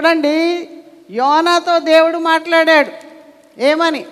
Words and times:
చూడండి 0.00 0.68
యోనాతో 1.10 1.78
దేవుడు 1.78 2.18
మాట్లాడాడు. 2.18 2.90
ఏమని? 3.60 4.06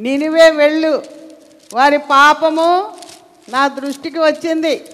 నినివే 0.00 0.50
వెళ్ళు. 0.50 1.02
వారి 1.74 1.98
పాపము 1.98 2.90
నా 3.48 3.68
దృష్టికి 3.68 4.18
వచ్చింది. 4.18 4.84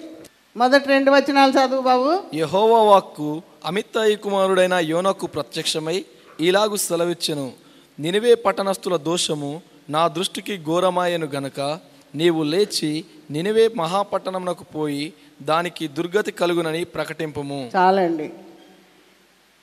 మొదటి 0.57 0.87
రెండు 0.87 1.11
వచనాలు 1.11 1.51
చదువు 1.51 1.81
బాబు. 1.81 2.35
యహోవా 2.35 2.81
వాక్కు 2.81 3.41
అమిత్తాయి 3.65 4.15
కుమారుడైన 4.15 4.73
యోనకు 4.73 5.27
ప్రత్యక్షమై 5.27 6.05
ఇలాగు 6.39 6.75
సెలవిచ్చెను. 6.75 7.51
నినివే 7.99 8.35
పట్టణస్థుల 8.35 8.95
దోషము 8.95 9.61
నా 9.89 10.07
దృష్టికి 10.07 10.63
ఘోరమాయను 10.63 11.27
గనక 11.27 11.79
నీవు 12.15 12.43
లేచి 12.43 13.05
నినివే 13.31 13.69
మహాపట్టణమునకు 13.75 14.63
పోయి 14.63 15.13
దానికి 15.41 15.87
దుర్గతి 15.87 16.31
కలుగునని 16.31 16.83
ప్రకటింపము. 16.83 17.71
చాలండి. 17.75 18.33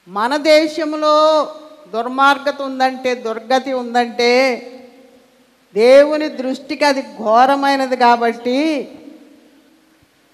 మన 0.08 0.36
దేశంలో 0.36 1.42
దుర్మార్గత 1.92 2.62
ఉందంటే 2.62 3.14
దుర్గతి 3.14 3.72
ఉందంటే 3.72 4.60
దేవుని 5.74 6.28
దృష్టికి 6.28 6.84
అది 6.84 7.02
ఘోరమైనది 7.02 7.96
కాబట్టి 7.96 8.88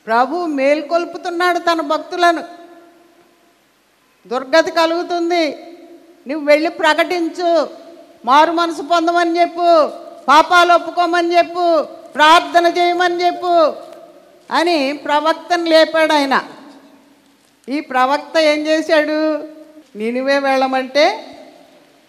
ప్రభు 0.07 0.47
మేల్కొల్పుతున్నాడు 0.47 1.59
తన 1.59 1.81
భక్తులను. 1.81 2.45
దుర్గతి 4.29 4.71
కలుగుతుంది. 4.71 5.51
నువ్వు 6.29 6.47
వెళ్ళి 6.47 6.71
ప్రకటించు. 6.71 7.69
మారు 8.25 8.53
మనసు 8.53 8.83
పొందమని 8.83 9.41
చెప్పు. 9.41 9.89
పాపాలు 10.29 10.73
ఒప్పుకోమని 10.73 11.37
చెప్పు. 11.37 11.83
ప్రార్థన 11.83 12.73
చేయమని 12.79 13.25
చెప్పు 13.25 13.75
అని 14.53 14.93
ప్రవక్తను 14.93 15.65
లేపాడు 15.65 16.13
ఆయన. 16.13 16.43
ఈ 17.69 17.81
ప్రవక్త 17.81 18.39
ఏం 18.39 18.67
చేశాడు? 18.67 19.49
నినివే 19.97 20.39
వెళ్ళమంటే 20.39 21.37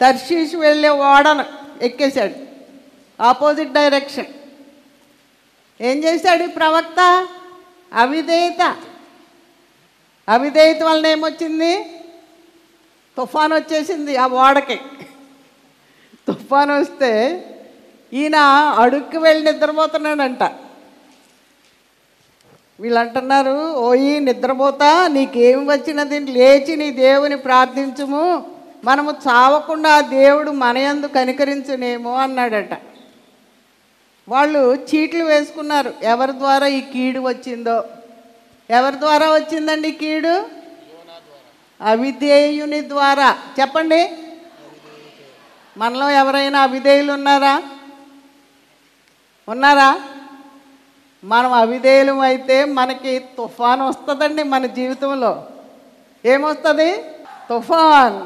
తర్షీష్ 0.02 0.56
వెళ్ళే 0.56 0.90
ఓడను 0.90 1.46
ఎక్కేశాడు. 1.82 2.34
Opposite 3.24 3.74
direction. 3.74 4.26
ఏం 5.82 6.04
చేశాడు 6.04 6.44
ఈ 6.44 6.48
ప్రవక్త? 6.48 7.28
అవిధేయత. 7.94 8.76
అవిధేయత 10.30 10.84
వలన 10.84 11.08
ఏమొచ్చింది? 11.08 11.84
తుఫాన్ 13.18 13.54
వచ్చేసింది 13.54 14.18
ఆ 14.18 14.28
ఓడకి 14.28 14.80
తుఫాన్ 16.28 16.72
వస్తే 16.72 17.12
ఈయన 18.14 18.36
అడుక్కి 18.80 19.18
వెళ్ళి 19.18 19.52
నిద్రపోతున్నాడంట. 19.52 20.44
వీళ్ళు 22.82 23.00
అంటున్నారు 23.00 23.74
ఓయి 23.74 24.20
నిద్రపోతా 24.20 25.08
నీకేం 25.08 25.68
వచ్చినది? 25.68 26.20
లేచి 26.20 26.76
నీ 26.76 26.92
దేవుని 26.92 27.38
ప్రార్థించుము. 27.38 28.52
మనము 28.84 29.12
చావకుండా 29.12 29.90
ఆ 29.90 30.02
దేవుడు 30.02 30.52
మన 30.52 30.78
యందు 30.78 31.08
కనికరించునేమో 31.08 32.14
అన్నాడట. 32.14 32.74
వాళ్ళు 34.30 34.76
చీట్లు 34.76 35.24
వేసుకున్నారు. 35.24 35.94
ఎవరి 36.04 36.32
ద్వారా 36.32 36.68
ఈ 36.68 36.82
కీడు 36.82 37.20
వచ్చిందో? 37.20 37.84
ఎవరి 38.70 39.00
ద్వారా 39.00 39.34
వచ్చిందండి 39.34 39.92
కీడు? 39.92 40.46
అవిధేయుని 41.82 42.90
ద్వారా. 42.90 43.38
చెప్పండి. 43.60 44.12
మనలో 45.78 46.10
ఎవరైనా 46.10 46.62
అవిధేయులు 46.62 47.14
ఉన్నారా? 47.14 47.64
ఉన్నారా? 49.50 50.02
మనం 51.24 51.52
అవిధేయులం 51.54 52.20
అయితే 52.20 52.66
మనకి 52.66 53.20
తుఫాన్ 53.38 53.82
వస్తుందండి 53.82 54.44
మన 54.44 54.66
జీవితంలో. 54.66 55.32
ఏమొస్తుంది? 56.26 56.90
తుఫాన్. 57.50 58.18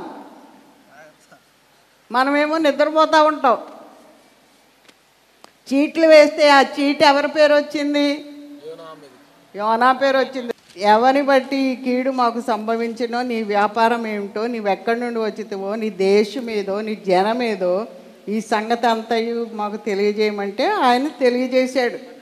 మనమేమో 2.11 2.57
నిద్రపోతూ 2.57 3.23
ఉంటాం. 3.23 3.57
చీట్లు 5.69 6.07
వేస్తే 6.07 6.49
ఆ 6.49 6.61
చీట్ 6.75 7.03
ఎవరి 7.03 7.27
పేరు 7.27 7.53
వచ్చింది? 7.53 8.07
యోనా 9.55 9.91
పేరు 9.91 10.17
వచ్చింది. 10.17 10.51
ఎవరిని 10.77 11.21
బట్టి 11.21 11.57
ఈ 11.57 11.75
కీడు 11.75 12.11
మాకు 12.11 12.41
సంభవించినో 12.41 13.21
నీ 13.21 13.43
వ్యాపారం 13.43 14.07
ఏమిటో 14.07 14.47
నీవెక్కడి 14.47 14.99
నుండి 14.99 15.19
వచ్చితివో 15.19 15.75
నీ 15.75 15.89
దేశం 15.89 16.49
ఏదో 16.49 16.81
నీ 16.81 16.95
జనం 16.95 17.43
ఏదో 17.43 17.87
ఈ 18.29 18.41
సంగతి 18.41 18.87
అంతయు 18.87 19.47
మాకు 19.53 19.75
తెలియజేయమంటే 19.75 20.65
ఆయన 20.87 21.07
తెలియజేశాడు. 21.07 22.14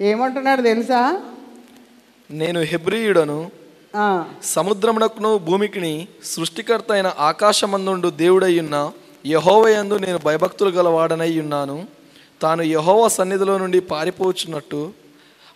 ఏమంటున్నాడు 0.00 0.62
తెలుసా? 0.62 1.22
నేను 2.30 2.60
హెబ్రియుడను 2.60 3.50
సముద్రమునకును 4.44 5.38
భూమికిని 5.38 6.08
సృష్టికర్త 6.24 6.92
అయిన 6.92 7.12
ఆకాశమందుండు 7.18 8.08
దేవుడయ్యున్న 8.08 8.92
యహోవయందు 9.26 9.94
నేను 9.94 10.18
భయభక్తులు 10.18 10.70
గలవాడనై 10.70 11.40
ఉన్నాను. 11.40 11.86
తాను 12.42 12.62
యహోవ 12.62 13.08
సన్నిధిలో 13.08 13.58
నుండి 13.58 13.80
పారిపోచున్నట్టు 13.80 14.92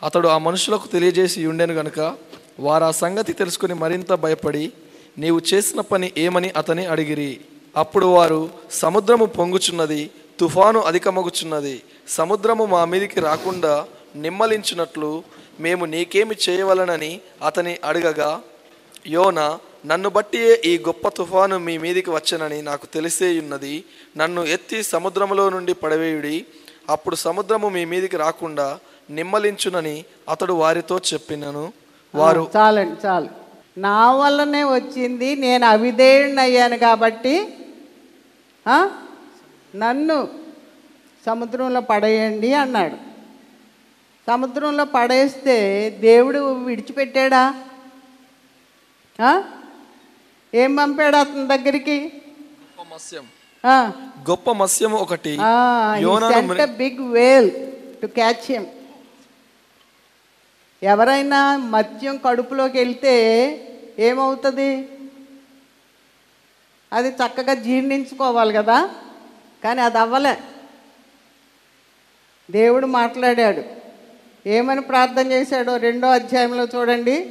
అతడు 0.02 0.28
ఆ 0.28 0.38
మనుషులకు 0.38 0.86
తెలియజేసి 0.86 1.46
ఉండెను 1.46 1.74
గనుక 1.74 2.16
వారు 2.60 2.84
ఆ 2.84 2.90
సంగతి 2.90 3.32
తెలుసుకుని 3.32 3.74
మరింత 3.74 4.12
భయపడి 4.12 4.72
నీవు 5.18 5.40
చేసిన 5.54 5.80
పని 5.80 6.12
ఏమని 6.18 6.50
అతని 6.56 6.86
అడిగిరి. 6.86 7.40
అప్పుడు 7.76 8.06
వారు 8.06 8.50
సముద్రము 8.70 9.24
పొంగుచున్నది 9.24 10.10
తుఫాను 10.40 10.80
అధికమగుచున్నది 10.80 11.82
సముద్రము 12.08 12.64
మా 12.64 12.84
మీదికి 12.84 13.20
రాకుండా 13.20 13.84
నిమ్మలించినట్లు 14.16 15.22
మేము 15.60 15.84
నీకేమి 15.84 16.36
చేయవలనని 16.48 17.20
అతని 17.46 17.78
అడగగా 17.84 18.40
యోన 19.06 19.58
నన్ను 19.86 20.10
బట్టియే 20.10 20.62
ఈ 20.64 20.78
గొప్ప 20.78 21.08
తుఫాను 21.08 21.58
మీ 21.58 21.78
మీదికి 21.78 22.10
వచ్చనని 22.10 22.62
నాకు 22.62 22.86
తెలిసే 22.86 23.38
ఉన్నది 23.38 23.84
నన్ను 24.16 24.44
ఎత్తి 24.44 24.82
సముద్రములో 24.82 25.50
నుండి 25.50 25.74
పడవేయుడి. 25.74 26.46
అప్పుడు 26.90 27.16
సముద్రము 27.16 27.68
మీ 27.68 27.84
మీదికి 27.84 28.16
రాకుండా 28.16 28.78
నిమ్మలించునని 29.10 30.04
అతడు 30.28 30.52
వారితో 30.52 31.00
చెప్పినను. 31.12 31.72
వారు 32.14 32.50
చాలండి 32.56 33.06
చాలు. 33.06 33.28
నా 33.78 34.12
వల్లనే 34.12 34.64
వచ్చింది 34.64 35.36
నేను 35.36 35.66
అవిధేయుణ్ణి 35.66 36.40
అయ్యాను 36.40 36.78
కాబట్టి 36.78 37.34
నన్ను 39.76 40.28
సముద్రంలో 41.26 41.80
పడేయండి 41.80 42.54
అన్నాడు. 42.54 43.09
సముద్రంలో 44.26 44.84
పడేస్తే 44.84 45.90
దేవుడు 45.90 46.52
విడిచిపెట్టాడా? 46.52 47.64
ఆ? 49.22 49.42
ఏం 50.54 50.76
పంపాడు 50.76 51.16
అతని 51.16 51.48
దగ్గరికి? 51.48 52.12
గొప్ప 54.30 54.52
మత్స్యం. 54.52 54.92
ఒకటి. 54.92 55.38
big 56.78 57.00
whale 57.00 57.48
to 58.02 58.08
catch 58.08 58.54
him. 58.54 58.64
ఎవరైనా 60.82 61.56
మద్యం 61.56 62.16
కడుపులోకి 62.16 62.78
వెళ్తే 62.78 63.18
ఏమవుతుంది? 63.98 64.88
అది 66.92 67.08
చక్కగా 67.08 67.54
జీర్ణించుకోవాలి 67.54 68.54
కదా? 68.54 68.90
కానీ 69.64 69.80
అది 69.80 69.98
అవ్వలే. 69.98 70.38
దేవుడు 72.50 72.86
మాట్లాడాడు. 72.86 73.79
ఏమని 74.46 74.80
ప్రార్థన 74.80 75.32
చేశాడో 75.32 75.76
రెండో 75.76 76.08
అధ్యాయంలో 76.08 76.64
చూడండి. 76.64 77.30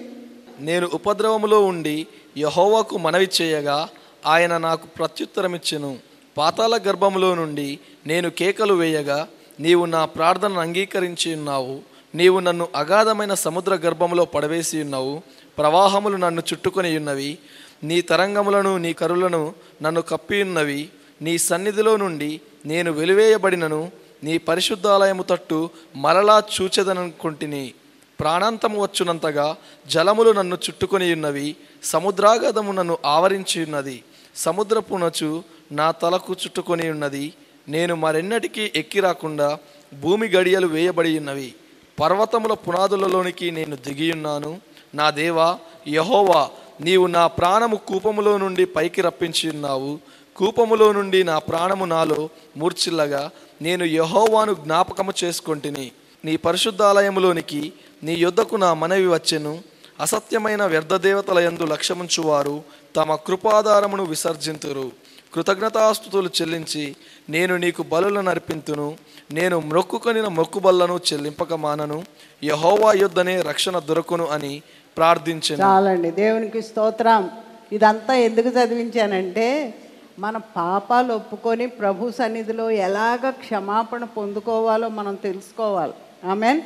నేను 0.59 0.89
ఉపద్రవములో 0.93 1.65
ఉండి 1.65 2.07
యహోవాకు 2.37 2.97
మనవి 2.97 3.29
చేయగా 3.41 3.89
ఆయన 4.25 4.57
నాకు 4.57 4.87
ప్రత్యుత్తరమిచ్చెను. 4.87 5.97
పాతాల 6.37 6.79
గర్భములో 6.87 7.35
నుండి 7.35 7.79
నేను 8.07 8.29
కేకలు 8.29 8.73
వేయగా 8.73 9.27
నీవు 9.59 9.85
నా 9.85 10.05
ప్రార్థనను 10.05 10.59
అంగీకరించి 10.59 11.35
ఉన్నావు. 11.35 11.79
నీవు 12.15 12.39
నన్ను 12.39 12.67
అగాధమైన 12.75 13.33
సముద్ర 13.33 13.75
గర్భములో 13.75 14.25
పడవేసి 14.25 14.81
ఉన్నావు. 14.81 15.21
ప్రవాహములు 15.57 16.17
నన్ను 16.17 16.41
చుట్టుకొని 16.53 16.97
ఉన్నవి. 16.97 17.37
నీ 17.83 18.01
తరంగములను 18.01 18.77
నీ 18.77 18.93
కరులను 18.93 19.53
నన్ను 19.83 20.01
కప్పి 20.01 20.41
ఉన్నవి. 20.41 20.89
నీ 21.21 21.37
సన్నిధిలో 21.37 21.97
నుండి 21.97 22.41
నేను 22.65 22.91
వెలివేయబడినను. 22.91 23.91
నీ 24.23 24.37
పరిశుద్ధాలయము 24.37 25.23
తట్టు 25.23 25.69
మరలా 25.95 26.43
చూచెదనుకుంటుని 26.55 27.73
ప్రాణాంతము 28.19 28.81
వచ్చునంతగా 28.81 29.55
జలములు 29.87 30.31
నన్ను 30.31 30.55
చుట్టుకొని 30.55 31.13
ఉన్నవి 31.13 31.55
సముద్రాగతము 31.83 32.71
నన్ను 32.71 32.97
ఆవరించి 33.05 33.63
ఉన్నది. 33.63 34.03
సముద్రపునచు 34.35 35.43
నా 35.71 35.91
తలకు 35.91 36.33
చుట్టుకొని 36.33 36.89
ఉన్నది. 36.89 37.33
నేను 37.69 37.95
మరెన్నటికీ 37.95 38.71
ఎక్కి 38.75 38.99
రాకుండా 38.99 39.57
భూమి 39.93 40.27
గడియలు 40.27 40.67
వేయబడి 40.67 41.17
ఉన్నవి. 41.17 41.53
పర్వతముల 41.99 42.53
పునాదులలోనికి 42.53 43.51
నేను 43.51 43.75
దిగియున్నాను 43.75 44.61
నా 44.95 45.09
దేవా 45.09 45.59
యహోవా 45.87 46.49
నీవు 46.81 47.07
నా 47.07 47.27
ప్రాణము 47.27 47.75
కూపములో 47.75 48.37
నుండి 48.37 48.65
పైకి 48.65 49.01
రప్పించి 49.01 49.49
ఉన్నావు. 49.49 49.99
కూపములో 50.35 50.91
నుండి 50.91 51.23
నా 51.23 51.39
ప్రాణము 51.39 51.85
నాలో 51.85 52.29
మూర్చిల్లగా 52.57 53.29
నేను 53.61 53.83
యహోవాను 53.83 54.53
జ్ఞాపకము 54.53 55.13
చేసుకొంటిని. 55.23 55.91
నీ 56.25 56.35
పరిశుద్ధాలయములోనికి 56.35 57.73
నీ 58.03 58.13
యొద్దకు 58.13 58.55
నా 58.55 58.73
మనవి 58.73 59.07
వచ్చెను. 59.07 59.59
అసత్యమైన 59.99 60.65
వ్యర్థ 60.65 60.93
దేవతల 60.93 61.39
యందు 61.39 61.63
లక్ష్యముంచువారు 61.63 62.63
తమ 62.95 63.15
కృపాధారమును 63.15 64.03
విసర్జింతురు. 64.05 64.91
కృతజ్ఞతాస్తుతులు 65.33 66.29
చెల్లించి 66.41 66.95
నేను 67.29 67.57
నీకు 67.57 67.83
బలులను 67.83 68.21
నర్పింతును 68.21 68.97
నేను 69.31 69.59
మొక్కుకొనిన 69.59 70.27
మొక్కుబల్లను 70.27 70.99
చెల్లింపక 71.13 71.53
మానను. 71.53 72.03
యహోవా 72.43 72.93
యుద్ధనే 72.93 73.41
రక్షణ 73.41 73.79
దొరకును 73.79 74.27
అని 74.27 74.61
ప్రార్థించెను. 74.97 75.61
చాలండి. 75.61 76.11
దేవునికి 76.11 76.61
స్తోత్రం. 76.61 77.29
ఇదంతా 77.71 78.13
ఎందుకు 78.13 78.49
చదివించానంటే 78.49 79.73
మన 80.19 80.37
పాపాలు 80.37 81.13
ఒప్పుకొని 81.13 81.67
ప్రభు 81.67 82.11
సన్నిధిలో 82.11 82.71
ఎలాగ 82.71 83.29
క్షమాపణ 83.29 84.03
పొందుకోవాలో 84.03 84.87
మనం 84.89 85.15
తెలుసుకోవాలి. 85.15 85.93
ఆమెన్ 86.25 86.61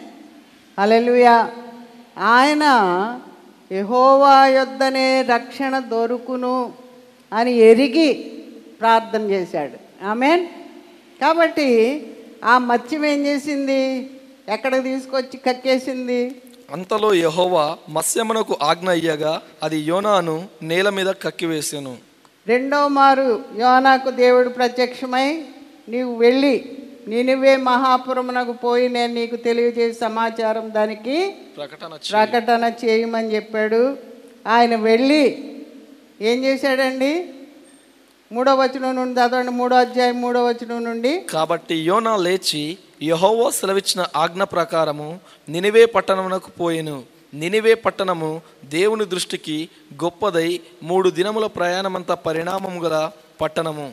అలెలుయా 0.80 1.52
ఆయన 2.18 2.66
యహోవా 3.72 4.48
యొద్దనే 4.48 5.22
రక్షణ 5.22 5.80
దొరుకును 5.80 6.74
అని 7.34 7.52
ఎరిగి 7.52 8.14
ప్రార్థన 8.82 9.22
చేశాడు. 9.22 10.06
ఆమెన్ 10.06 10.46
కాబట్టి 11.22 11.70
ఆ 12.46 12.58
మత్స్యం 12.58 13.06
ఏం 13.06 13.26
చేసింది? 13.26 14.10
ఎక్కడికి 14.50 14.84
తీసుకొచ్చి 14.84 15.38
కక్కేసింది? 15.38 16.42
అంతలో 16.72 17.14
యహోవా 17.14 17.78
మత్స్యమునకు 17.90 18.58
ఆజ్ఞ 18.64 18.90
అయ్యగా 18.90 19.42
అది 19.64 19.78
యోనాను 19.78 20.48
నేల 20.62 20.90
మీద 20.90 21.08
కక్కివేసాను. 21.08 22.13
రెండో 22.48 22.88
మారు 22.88 23.44
యోనాకు 23.60 24.10
దేవుడు 24.10 24.50
ప్రత్యక్షమై 24.50 25.46
నీవు 25.90 26.16
వెళ్ళి 26.16 26.56
నినివే 27.08 27.56
మహాపురమునకు 27.58 28.52
పోయి 28.52 28.90
నేను 28.90 29.14
నీకు 29.14 29.36
తెలియజేసే 29.36 30.00
సమాచారం 30.00 30.74
దానికి 30.76 31.36
ప్రకటన 31.58 32.00
ప్రకటన 32.12 32.72
చేయమని 32.86 33.36
చెప్పాడు. 33.36 33.98
ఆయన 34.48 34.76
వెళ్ళి 34.76 35.24
ఏం 36.22 36.44
చేశాడండి? 36.44 37.30
మూడో 38.32 38.56
వచనం 38.56 38.96
నుండి 38.96 39.20
చదవండి. 39.20 39.52
మూడో 39.52 39.76
అధ్యాయం 39.76 40.22
మూడో 40.22 40.46
వచనం 40.46 40.84
నుండి 40.84 41.20
కాబట్టి 41.20 41.76
యోనా 41.76 42.16
లేచి 42.16 42.78
యహోవా 43.04 43.50
సెలవిచ్చిన 43.50 44.06
ఆజ్ఞ 44.16 44.44
ప్రకారము 44.44 45.20
నినివే 45.50 45.86
పట్టణమునకు 45.86 46.50
పోయెను. 46.60 47.13
నినివే 47.34 47.74
పట్టణము 47.76 48.30
దేవుని 48.66 49.06
దృష్టికి 49.06 49.58
గొప్పదై 50.04 50.50
మూడు 50.84 51.10
దినముల 51.10 51.46
ప్రయాణమంత 51.48 52.12
పరిణామము 52.26 52.80
గల 52.84 52.98
పట్టణము. 53.42 53.88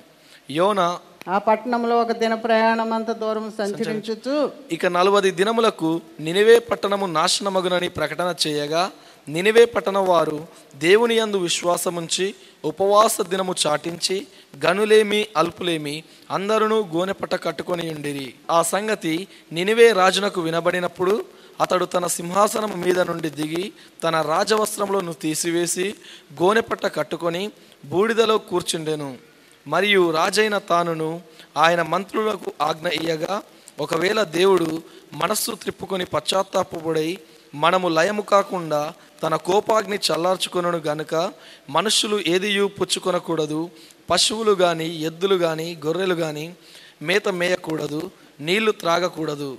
యోన 0.51 0.81
ఆ 1.29 1.39
పట్టణంలో 1.39 2.01
ఒక 2.01 2.13
దిన 2.13 2.35
ప్రయాణం 2.35 2.93
అంత 2.93 3.11
దూరం 3.13 3.51
సంచరించుచు 3.59 4.35
ఇక 4.73 4.87
నలవది 4.87 5.31
దినములకు 5.31 5.91
నినివే 6.21 6.59
పట్టణము 6.59 7.07
నాశనమగునని 7.07 7.89
ప్రకటన 7.89 8.35
చేయగా 8.45 8.83
నినివే 9.29 9.65
పట్టణం 9.65 10.05
వారు 10.07 10.39
దేవుని 10.77 11.15
యందు 11.17 11.39
విశ్వాసముంచి 11.39 12.27
ఉపవాస 12.65 13.21
దినము 13.29 13.55
చాటించి 13.67 14.17
గనులేమి 14.65 15.27
అల్పులేమి 15.37 15.97
అందరూ 16.31 16.79
గోనెపట్ట 16.95 17.35
కట్టుకొని 17.45 17.91
ఉండిరి. 17.95 18.29
ఆ 18.51 18.63
సంగతి 18.63 19.15
నినివే 19.53 19.93
రాజునకు 19.93 20.41
వినబడినప్పుడు 20.41 21.15
అతడు 21.61 21.85
తన 21.85 22.07
సింహాసనం 22.07 22.81
మీద 22.81 23.01
నుండి 23.01 23.31
దిగి 23.31 23.73
తన 24.05 24.23
రాజవస్త్రములను 24.23 25.12
తీసివేసి 25.12 25.95
గోనెపట్ట 26.43 26.87
కట్టుకొని 26.87 27.51
బూడిదలో 27.85 28.39
కూర్చుండెను. 28.39 29.19
మరియు 29.67 30.11
రాజైన 30.11 30.59
తానును 30.59 31.21
ఆయన 31.57 31.83
మంత్రులకు 31.83 32.53
ఆజ్ఞ 32.62 32.89
ఇయ్యగా 32.89 33.43
ఒకవేళ 33.81 34.23
దేవుడు 34.23 34.83
మనస్సు 35.12 35.51
త్రిప్పుకొని 35.51 36.05
పశ్చాత్తాపడై 36.05 37.19
మనము 37.55 37.89
లయము 37.89 38.23
కాకుండా 38.23 38.93
తన 39.23 39.37
కోపాగ్ని 39.37 39.99
చల్లార్చుకొనను 40.12 40.79
గనుక 40.79 41.33
మనుషులు 41.71 42.21
ఏదియూ 42.27 42.69
పుచ్చుకొనకూడదు 42.69 43.71
పశువులు 44.11 44.53
కానీ 44.53 44.87
ఎద్దులు 44.87 45.35
కానీ 45.35 45.79
గొర్రెలు 45.87 46.15
కానీ 46.15 46.55
మేత 47.03 47.29
మేయకూడదు 47.29 48.11
నీళ్ళు 48.41 48.73
త్రాగకూడదు. 48.73 49.59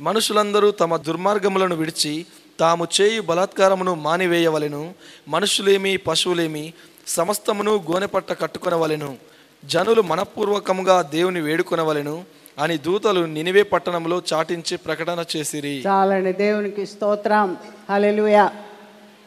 మనుషులందరూ 0.00 0.70
తమ 0.70 0.96
దుర్మార్గములను 0.96 1.76
విడిచి 1.76 2.26
తాము 2.60 2.88
చేయు 3.00 3.22
బలాత్కారమును 3.22 3.94
మానివేయవలెను 3.94 4.94
మనుషులేమి 5.28 5.96
పశువులేమి 5.96 6.72
సమస్తమును 7.06 7.76
గోనెపట్ట 7.76 8.32
కట్టుకొనవలెను 8.32 9.16
జనులు 9.64 10.02
మనపూర్వకముగా 10.02 11.02
దేవుని 11.02 11.40
వేడుకొనవలెను 11.40 12.24
అని 12.58 12.78
దూతలు 12.78 13.20
నినివే 13.20 13.62
పట్టణంలో 13.62 14.22
చాటించి 14.32 14.76
ప్రకటన 14.76 15.24
చేసిరి. 15.36 15.82
చాలండి 15.86 16.32
దేవునికి 16.32 16.86
స్తోత్రం. 16.86 17.56
హలెలుయ 17.90 18.48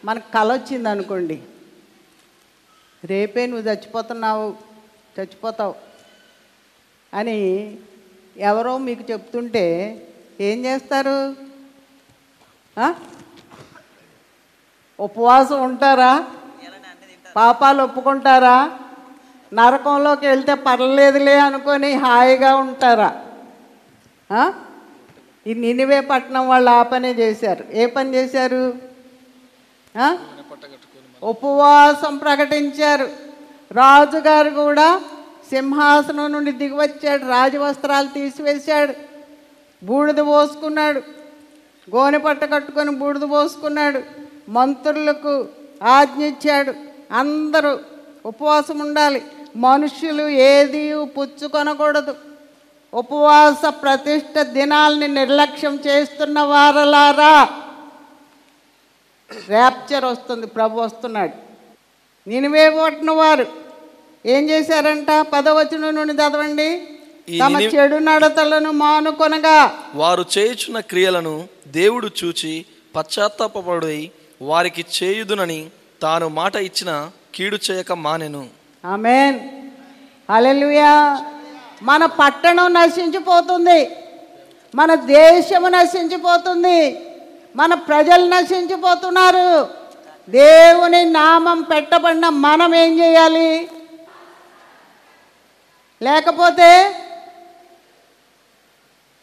మనకు 0.06 0.32
కల 0.34 0.54
వచ్చింది 0.54 0.90
అనుకోండి. 0.90 1.40
రేపే 3.06 3.46
నువ్వు 3.46 3.66
చచ్చిపోతున్నావు 3.70 4.56
చచ్చిపోతావు 5.20 5.76
అని 7.14 7.78
ఎవరో 8.38 8.78
మీకు 8.78 9.12
చెప్తుంటే 9.12 9.66
ఏం 10.40 10.66
చేస్తారు? 10.66 11.18
ఉపవాసం 15.00 15.64
ఉంటారా? 15.64 16.12
పాపాలు 17.36 17.84
ఒప్పుకుంటారా? 17.84 18.72
నరకంలోకి 19.54 20.28
వెళ్తే 20.28 20.54
పర్లేదులే 20.54 21.36
అనుకొని 21.40 21.94
హాయిగా 21.94 22.56
ఉంటారా? 22.56 23.10
ఈ 25.48 25.54
నినివే 25.54 26.00
పట్టణం 26.00 26.50
వాళ్ళు 26.50 26.72
ఆ 26.72 26.84
పనే 26.84 27.12
చేశారు. 27.12 27.64
ఏ 27.72 27.86
పని 27.86 28.14
చేశారు? 28.14 28.64
ఉపవాసం 31.24 32.18
ప్రకటించారు. 32.18 33.08
రాజుగారు 33.72 34.50
కూడా 34.50 35.02
సింహాసనం 35.50 36.32
నుండి 36.32 36.52
దిగివచ్చాడు 36.52 37.26
రాజవస్త్రాలు 37.26 38.08
తీసివేశాడు. 38.08 39.09
బూడిద 39.84 40.16
పోసుకున్నాడు. 40.16 41.00
గోనె 41.96 42.18
పట్ట 42.18 42.54
కట్టుకొని 42.54 42.92
బూడిద 42.92 43.22
పోసుకున్నాడు. 43.22 44.02
మంత్రులకు 44.50 45.48
ఆజ్ఞ 45.84 46.24
ఇచ్చాడు. 46.24 46.74
అందరూ 47.12 47.80
ఉపవాసం 48.26 48.80
ఉండాలి. 48.80 49.22
మనుషులు 49.56 50.28
ఏది 50.28 51.06
పుచ్చుకొనకూడదు. 51.06 52.16
ఉపవాస 52.94 53.66
ప్రతిష్ట 53.66 54.40
దినాల్ని 54.40 55.08
నిర్లక్ష్యం 55.08 55.80
చేస్తున్న 55.88 56.40
వారలారా. 56.40 57.50
ర్యాప్చర్ 59.48 60.06
వస్తుంది. 60.06 60.48
ప్రభు 60.48 60.80
వస్తున్నాడు. 60.80 61.34
నినివే 62.30 62.70
పట్టిన 62.70 63.12
వారు 63.12 63.46
ఏం 64.26 64.50
చేశారంట? 64.50 65.08
పదవచనం 65.34 65.96
నుండి 65.96 66.14
చదవండి. 66.14 66.99
తమ 67.38 67.62
చెడు 67.62 67.96
నడతలను 67.96 68.72
మానుకొనగా 68.72 69.80
వారు 69.96 70.26
చేయుచున్న 70.38 70.80
క్రియలను 70.80 71.48
దేవుడు 71.68 72.10
చూచి 72.24 72.66
పశ్చాత్తాపపడి 72.96 74.12
వారికి 74.42 74.86
చేయుదునని 75.04 75.70
తాను 76.02 76.28
మాట 76.28 76.56
ఇచ్చిన 76.56 77.10
కీడు 77.36 77.58
చేయక 77.72 77.92
మానెను. 77.92 78.48
ఆమెన్. 78.86 79.40
హల్లెలూయా. 80.32 81.26
మన 81.84 82.06
పట్టణం 82.06 82.74
నశించిపోతుంది. 82.74 83.92
మన 84.76 84.96
దేశము 84.96 85.68
నశించిపోతుంది. 85.68 87.02
మన 87.56 87.74
ప్రజలు 87.74 88.26
నశించిపోతున్నారు. 88.26 89.68
దేవుని 90.30 91.06
నామం 91.06 91.62
పెట్టబడిన 91.62 92.30
మనం 92.30 92.76
ఏం 92.76 93.00
చేయాలి? 93.00 93.70
లేకపోతే 96.02 96.96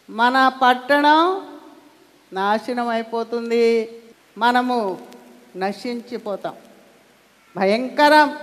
మన 0.08 0.48
పట్టణం 0.62 1.46
నాశనం 2.32 2.88
అయిపోతుంది 2.88 3.90
మనము 4.38 4.98
నశించిపోతాం. 5.56 6.54
భయంకరం. 7.56 8.36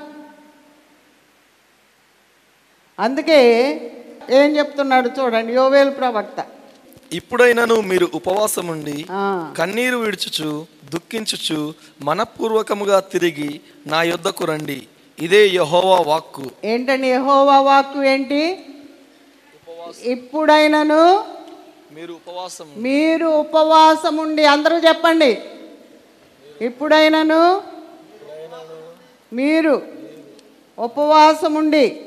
అందుకే 3.00 3.40
ఏం 4.30 4.58
చెప్తున్నాడు 4.58 5.10
చూడండి 5.20 5.54
యోవేలు 5.54 5.90
ప్రవక్త. 5.92 6.46
ఇప్పుడైనను 7.14 7.82
మీరు 7.82 8.12
ఉపవాసముండి 8.14 9.06
ఆ, 9.12 9.54
కన్నీరు 9.58 9.98
విడుచుచు 9.98 10.66
దుఃఖించుచు 10.94 11.74
మనపూర్వకముగా 12.02 13.00
తిరిగి 13.00 13.62
నా 13.88 14.04
యొద్దకు 14.04 14.46
రండి. 14.46 14.88
ఇదే 15.20 15.48
యహోవా 15.48 16.00
వాక్కు. 16.00 16.52
ఏంటండి 16.64 17.08
యెహోవా 17.08 17.60
వాక్కు 17.60 18.04
ఏంటి? 18.04 18.42
ఇప్పుడైనను 20.06 21.26
మీరు 21.94 22.14
ఉపవాసం 22.14 22.68
మీరు 22.78 23.26
ఉపవాసం 23.26 24.18
ఉండి 24.18 24.46
అందరూ 24.46 24.78
చెప్పండి. 24.78 25.42
ఇప్పుడైనను 26.62 27.62
మీరు 29.34 29.82
ఉపవాసం 30.80 31.54
ఉండి 31.54 32.02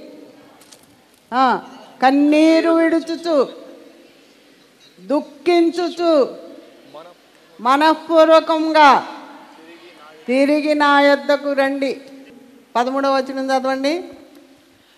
ఆ, 1.34 1.60
కన్నీరు 2.02 2.70
విడుచుచు 2.70 3.48
దుఃఖించుచు 5.06 6.36
మనఃపూర్వకంగా 7.60 9.06
తిరిగి 10.26 10.74
నా 10.74 11.00
యొద్దకు 11.00 11.52
రండి. 11.52 12.00
పదమూడవ 12.76 13.16
వచనం 13.16 13.46
చదవండి. 13.46 14.04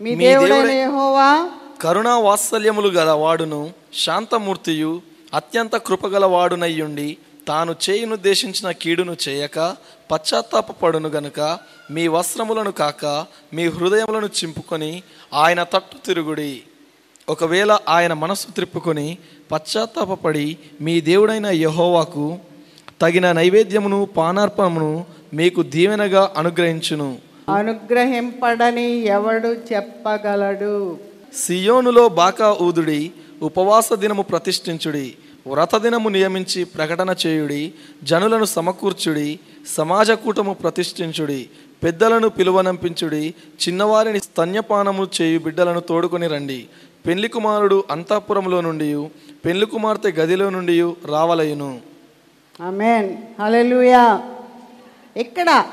మీ 0.00 0.14
దేవుడైన 0.14 0.52
దేవుడై- 0.54 0.76
యెహోవా 0.76 1.50
కరుణా 1.80 2.18
వాత్సల్యములు 2.18 2.88
గల 2.88 3.10
వాడును 3.10 3.70
శాంతమూర్తియు 3.94 5.02
అత్యంత 5.34 5.76
కృపగల 5.76 6.24
వాడునయ్యుండి 6.24 7.16
తాను 7.48 7.74
చేయునుద్దేశించిన 7.90 8.70
కీడును 8.70 9.16
చేయక 9.28 9.76
పశ్చాత్తాపపడును 10.10 11.08
గనుక 11.08 11.58
మీ 11.90 12.08
వస్త్రములను 12.08 12.72
కాక 12.72 13.26
మీ 13.54 13.68
హృదయములను 13.68 14.26
చింపుకొని 14.26 15.02
ఆయన 15.34 15.62
తట్టు 15.62 16.06
తిరుగుడి. 16.06 16.62
ఒకవేళ 17.28 17.78
ఆయన 17.88 18.12
మనస్సు 18.12 18.50
త్రిప్పుకొని 18.50 19.18
పశ్చాత్తాపపడి 19.52 20.58
మీ 20.80 21.00
దేవుడైన 21.00 21.46
యహోవాకు 21.46 22.38
తగిన 23.00 23.32
నైవేద్యమును 23.32 24.04
పానార్పణమును 24.04 25.06
మీకు 25.34 25.62
దీవెనగా 25.62 26.34
అనుగ్రహించును. 26.36 27.18
అనుగ్రహింపడని 27.48 28.88
ఎవడు 29.06 29.48
చెప్పగలడు? 29.48 31.07
సియోనులో 31.34 32.08
బాకా 32.08 32.58
ఊదుడి 32.62 33.12
ఉపవాస 33.42 33.92
దినము 33.92 34.22
ప్రతిష్ఠించుడి 34.22 35.14
వ్రతదినము 35.46 36.08
నియమించి 36.08 36.64
ప్రకటన 36.64 37.14
చేయుడి 37.26 37.72
జనులను 38.02 38.44
సమకూర్చుడి 38.44 39.40
సమాజ 39.66 40.10
కూటము 40.10 40.54
ప్రతిష్ఠించుడి 40.54 41.50
పెద్దలను 41.82 42.28
పిలువనంపించుడి 42.28 43.34
చిన్నవారిని 43.68 44.20
స్తన్యపానము 44.20 45.08
చేయు 45.20 45.38
బిడ్డలను 45.38 45.80
తోడుకొని 45.80 46.26
రండి. 46.26 46.66
పెళ్ళి 47.06 47.28
కుమారుడు 47.28 47.84
అంతఃపురంలో 47.90 48.60
నుండి 48.60 49.08
పెళ్ళి 49.44 49.66
కుమార్తె 49.66 50.08
గదిలో 50.10 50.50
నుండి 50.50 50.80
రావలయును. 51.04 51.80
ఇక్కడ 55.16 55.64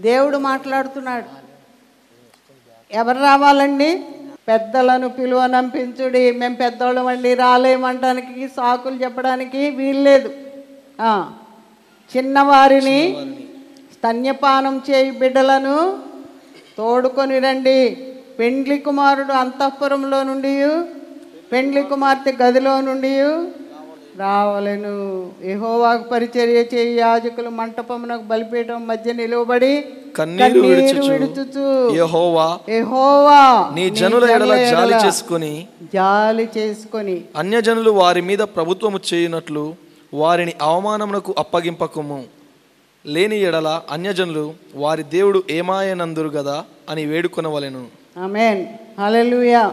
దేవుడు 0.00 0.36
మాట్లాడుతున్నాడు. 0.38 1.24
ఎవరు 2.92 3.18
రావాలండి? 3.18 4.04
పెద్దలను 4.48 5.08
పిలువనంపించుడి. 5.18 6.24
మేము 6.40 6.56
పెద్దోళ్ళం 6.62 7.06
అండి 7.12 7.30
రాలేమంటానికి 7.44 8.46
సాకులు 8.56 8.96
చెప్పడానికి 9.04 9.62
వీల్లేదు. 9.78 10.30
చిన్నవారిని 12.10 13.00
స్తన్యపానం 13.94 14.74
చేయి 14.88 15.10
బిడ్డలను 15.20 15.76
తోడుకొని 16.78 17.36
రండి. 17.46 17.80
పెండ్లి 18.38 18.76
కుమారుడు 18.86 19.34
అంతఃపురంలో 19.42 20.18
నుండి 20.30 20.54
పెండ్లి 21.52 21.82
కుమార్తె 21.90 22.32
గదిలో 22.42 22.74
నుండి 22.88 23.12
రావలను. 24.18 25.30
యెహోవాకు 25.44 26.02
పరిచర్య 26.02 26.76
చేయి 26.76 26.98
యాజకులు 26.98 27.50
మంటపమునకు 27.50 28.22
బలిపీఠం 28.22 28.86
మధ్య 28.86 29.12
నిలువబడి 29.12 29.84
కన్నీరు 30.16 30.60
విడుచుచు. 30.60 31.94
యెహోవా 31.94 32.58
యెహోవా 32.68 33.70
నీ 33.74 33.90
జనుల 33.90 34.30
ఎడల 34.30 34.70
జాలి 34.70 35.06
చేసుకొని 35.06 35.66
జాలి 35.94 36.48
చేసుకొని 36.56 37.24
అన్యజనులు 37.36 37.90
వారి 37.90 38.20
మీద 38.20 38.38
ప్రభుత్వము 38.38 38.98
చేయునట్లు 39.14 39.74
వారిని 40.14 40.52
అవమానమునకు 40.62 41.34
అప్పగింపకము. 41.38 42.24
లేని 43.06 43.40
ఎడల 43.40 43.80
అన్యజనులు 43.90 44.52
వారి 44.74 45.02
దేవుడు 45.02 45.42
ఏమాయనందురు 45.50 46.28
గదా 46.28 46.64
అని 46.90 47.04
వేడుకొనవలెను. 47.04 47.86
ఆమెన్. 48.22 48.66
హల్లెలూయా. 49.02 49.70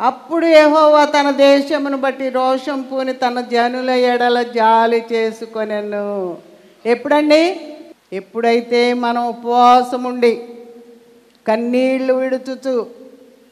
అప్పుడు 0.00 0.46
యెహోవా 0.46 1.04
తన 1.04 1.30
దేశమును 1.30 1.96
బట్టి 1.96 2.28
రోషం 2.28 2.82
పూని 2.82 3.12
తన 3.12 3.40
జనుల 3.40 3.90
ఎడల 3.90 4.42
జాలి 4.42 5.04
చేసుకొనెను. 5.12 6.38
ఎప్పుడండి? 6.86 7.60
ఎప్పుడైతే 8.12 8.94
మనం 8.94 9.26
ఉపవాసం 9.26 10.04
ఉండి 10.04 10.48
కన్నీళ్ళు 11.48 12.14
విడుచుచు 12.14 12.86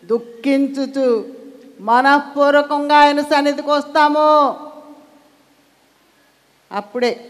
దుఃఖించుచు 0.04 1.25
మనఃపూర్వకంగా 1.80 2.97
ఆయన 2.97 3.20
సన్నిధికి 3.20 3.70
వస్తామో? 3.70 4.56
అప్పుడే 6.73 7.20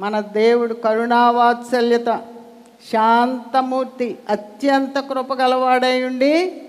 మన 0.00 0.20
దేవుడు 0.20 0.74
కరుణావాత్సల్యత 0.74 2.20
శాంతమూర్తి 2.92 4.18
అత్యంత 4.28 4.98
కృపగలవాడై 4.98 6.04
ఉండి 6.04 6.62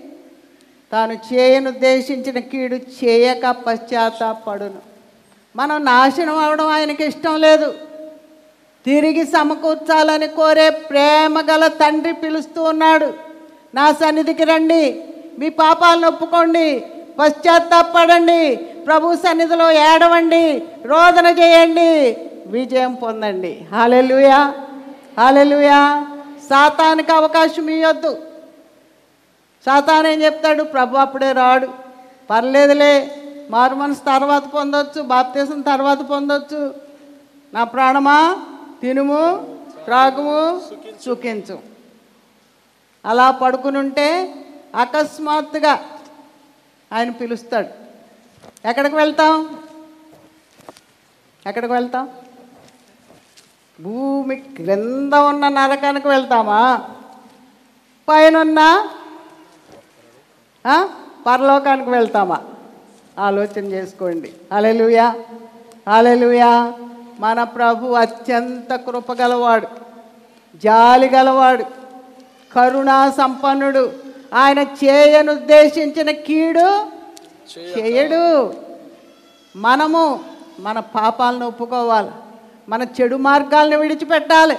తాను 0.92 1.14
చేయనుద్దేశించిన 1.28 2.38
కీడు 2.50 2.76
చేయక 2.98 3.50
పశ్చాత్తాపడును. 3.66 4.80
మనం 5.56 5.84
నాశనం 5.84 6.38
అవడం 6.44 6.68
ఆయనకి 6.76 7.04
ఇష్టం 7.04 7.36
లేదు. 7.46 7.68
తిరిగి 8.86 9.24
సమకూర్చాలని 9.26 10.28
కోరే 10.28 10.70
ప్రేమ 10.90 11.40
గల 11.50 11.64
తండ్రి 11.80 12.12
పిలుస్తూ 12.12 12.60
ఉన్నాడు. 12.62 13.08
నా 13.74 13.86
సన్నిధికి 14.00 14.44
రండి 14.44 14.84
మీ 15.38 15.48
పాపాలను 15.48 16.06
ఒప్పుకోండి 16.08 16.68
పశ్చాత్తాపడండి 17.18 18.56
ప్రభు 18.86 19.14
సన్నిధిలో 19.24 19.70
ఏడవండి 19.88 20.44
రోదన 20.92 21.28
చేయండి 21.40 21.90
విజయం 22.54 22.94
పొందండి. 22.94 23.52
హాలెలుయా 23.72 24.40
హాలెలుయా 25.18 25.80
సాతానికి 26.50 27.12
అవకాశం 27.12 27.66
ఇవ్వద్దు 27.76 28.12
సాతాన్ 29.66 30.06
ఏం 30.06 30.22
చెప్తాడు? 30.22 30.62
ప్రభు 30.62 30.96
అప్పుడే 30.96 31.32
రాడు. 31.32 31.68
పర్లేదులే 32.30 33.22
మారు 33.50 33.74
మనసు 33.74 33.98
తర్వాత 33.98 34.46
పొందొచ్చు 34.46 35.02
బాప్తీసం 35.02 35.60
తర్వాత 35.60 35.98
పొందొచ్చు. 36.00 36.74
నా 37.54 37.64
ప్రాణమా? 37.64 38.42
తినుము 38.82 39.56
త్రాగుము 39.84 40.62
సుఖించు. 41.04 41.58
అలా 43.06 43.30
పడుకునుంటే 43.30 44.34
అకస్మాత్తుగా 44.74 45.78
ఆయన 46.92 47.10
పిలుస్తాడు. 47.10 47.68
ఎక్కడికి 48.68 48.94
వెళ్తాం? 48.94 49.58
ఎక్కడికి 51.46 51.72
వెళ్తాం? 51.72 52.08
భూమి 53.80 54.36
క్రింద 54.36 55.12
ఉన్న 55.12 55.48
నరకానికి 55.48 56.08
వెళ్తామా? 56.08 56.90
పైనున్న 58.08 58.88
పరలోకానికి 61.26 61.90
వెళ్తామా? 61.90 62.42
ఆలోచన 63.18 63.58
చేసుకోండి. 63.58 64.32
అలెలుయా 64.52 65.14
అలెలుయా 65.88 66.72
మన 67.20 67.42
ప్రభు 67.42 67.92
అత్యంత 67.92 68.74
కృపగలవాడు 68.74 69.68
జాలి 70.56 71.08
గలవాడు 71.08 71.64
కరుణా 72.54 73.10
సంపన్నుడు. 73.10 73.92
ఆయన 74.34 74.58
చేయనుద్దేశించిన 74.58 76.10
కీడు 76.10 76.86
చేయడు. 77.58 78.54
మనము 79.56 80.20
మన 80.60 80.80
పాపాలను 80.80 81.46
ఒప్పుకోవాలి. 81.46 82.10
మన 82.68 82.82
చెడు 82.82 83.16
మార్గాలను 83.16 83.78
విడిచిపెట్టాలి. 83.78 84.58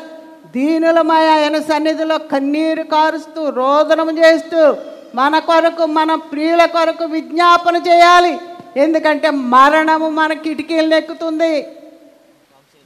దీనులమై 0.55 1.27
ఆయన 1.27 1.61
సన్నిధిలో 1.61 2.17
కన్నీరు 2.17 2.83
కారుస్తూ 2.83 3.49
రోదనం 3.49 4.17
చేస్తూ 4.17 4.75
మన 5.15 5.39
కొరకు 5.39 5.85
మన 5.85 6.15
ప్రియుల 6.15 6.65
కొరకు 6.65 7.05
విజ్ఞాపన 7.05 7.75
చేయాలి. 7.75 8.39
ఎందుకంటే 8.77 9.29
మరణము 9.29 10.09
మన 10.09 10.33
కిటికీలు 10.33 10.95
ఎక్కుతుంది. 10.95 11.67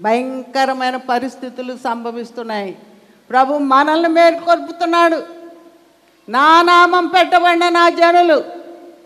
భయంకరమైన 0.02 0.96
పరిస్థితులు 0.96 1.78
సంభవిస్తున్నాయి. 1.84 2.78
ప్రభు 3.30 3.58
మనల్ని 3.58 4.10
మేల్కొల్పుతున్నాడు. 4.10 5.24
నా 6.30 6.62
నామం 6.62 7.08
పెట్టబడిన 7.08 7.70
నా 7.70 7.90
జనులు 7.90 8.44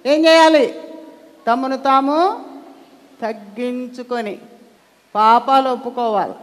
ఏం 0.05 0.25
చేయాలి? 0.25 0.81
తమను 1.47 1.77
తాము 1.77 2.45
తగ్గించుకొని 3.21 4.37
పాపాలు 5.15 5.69
ఒప్పుకోవాలి. 5.69 6.33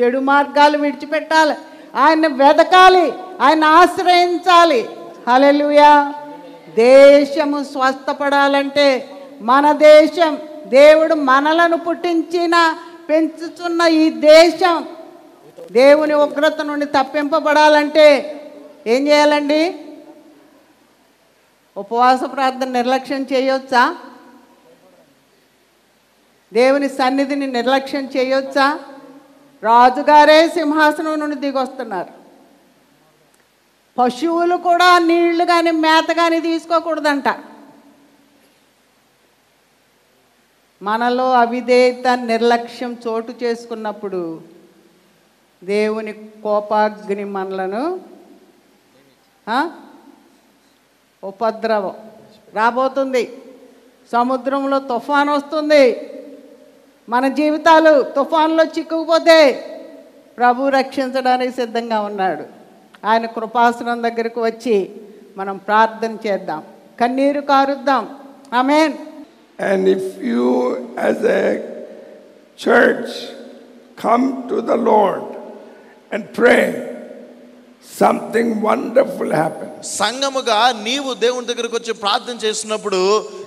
చెడు 0.00 0.18
మార్గాలు 0.18 0.78
విడిచిపెట్టాలి. 0.78 1.54
ఆయన 1.96 2.26
వెదకాలి. 2.26 3.12
ఆయన 3.40 3.64
ఆశ్రయించాలి. 3.64 4.88
హలెలుయా 5.30 6.14
దేశము 6.74 7.64
స్వస్థపడాలంటే 7.64 9.08
మన 9.40 9.72
దేశం 9.72 10.38
దేవుడు 10.66 11.14
మనలను 11.14 11.76
పుట్టించిన 11.76 12.76
పెంచుతున్న 13.08 13.82
ఈ 13.82 14.10
దేశం. 14.10 14.88
దేవుని 15.72 16.14
ఉగ్రత 16.14 16.60
నుండి 16.60 16.86
తప్పింపబడాలంటే 16.86 18.06
ఏం 18.86 19.08
చేయాలండి? 19.08 19.74
ఉపవాస 21.76 22.20
ప్రార్థన 22.24 22.68
నిర్లక్ష్యం 22.68 23.26
చేయొచ్చా? 23.32 23.96
దేవుని 26.52 26.88
సన్నిధిని 26.88 27.46
నిర్లక్ష్యం 27.46 28.08
చేయొచ్చా? 28.16 28.80
రాజుగారే 29.62 30.48
సింహాసనం 30.48 31.20
నుండి 31.20 31.36
దిగొస్తున్నారు. 31.36 32.19
పశువులు 34.00 34.56
కూడా 34.56 34.98
నీళ్ళు 34.98 35.44
కానీ 35.44 35.70
మేత 35.70 36.16
కానీ 36.16 36.40
తీసుకోకూడదంట. 36.40 37.24
మనలో 40.82 41.32
అవిధేయత 41.32 42.08
నిర్లక్ష్యం 42.08 42.96
చోటు 43.08 43.34
చేసుకున్నప్పుడు 43.42 44.42
దేవుని 45.64 46.12
కోపాగ్ని 46.12 47.24
మనలను 47.24 48.00
ఉపద్రవం. 51.24 51.96
రాబోతుంది. 52.54 53.38
సముద్రంలో 54.12 54.78
తుఫాన్ 54.78 55.28
వస్తుంది. 55.28 56.10
మన 57.08 57.28
జీవితాలు 57.28 58.02
తుఫాన్లో 58.02 58.64
చిక్కుకుపోతే 58.64 59.52
ప్రభు 60.38 60.68
రక్షించడానికి 60.68 61.52
సిద్ధంగా 61.52 62.00
ఉన్నాడు. 62.00 62.59
ఆయన 63.04 63.26
కృపాసనం 63.26 64.02
దగ్గరకు 64.02 64.42
వచ్చి 64.42 64.90
మనం 65.36 65.56
ప్రార్థన 65.56 66.16
చేద్దాం. 66.26 66.62
కన్నీరు 67.00 67.40
కారుద్దాం. 67.40 68.04
Amen. 68.52 68.92
And 69.70 69.88
if 69.88 70.04
you, 70.22 70.44
as 70.96 71.18
a 71.24 71.42
church, 72.58 73.10
come 74.04 74.48
to 74.48 74.56
the 74.70 74.76
Lord 74.90 75.24
and 76.12 76.22
pray, 76.32 76.64
something 78.00 78.48
wonderful 78.62 79.30
happens. 79.32 79.82
సంఘముగా 80.00 80.72
నీవు 80.72 81.14
దేవుని 81.14 81.46
దగ్గరకు 81.46 81.76
వచ్చి 81.76 81.92
ప్రార్థన 81.92 82.36
చేసినప్పుడు 82.44 83.00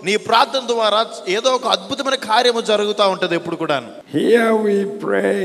నీ 0.04 0.18
ప్రార్థన 0.18 0.64
ద్వారా 0.68 1.06
ఏదో 1.28 1.50
ఒక 1.50 1.68
అద్భుతమైన 1.68 2.16
కార్యము 2.16 2.62
జరుగుతూ 2.62 3.10
ఉంటుంది 3.10 3.36
ఎప్పుడు 3.36 3.56
కూడా 3.56 3.78
Here 4.14 4.54
we 4.68 4.78
pray 5.06 5.36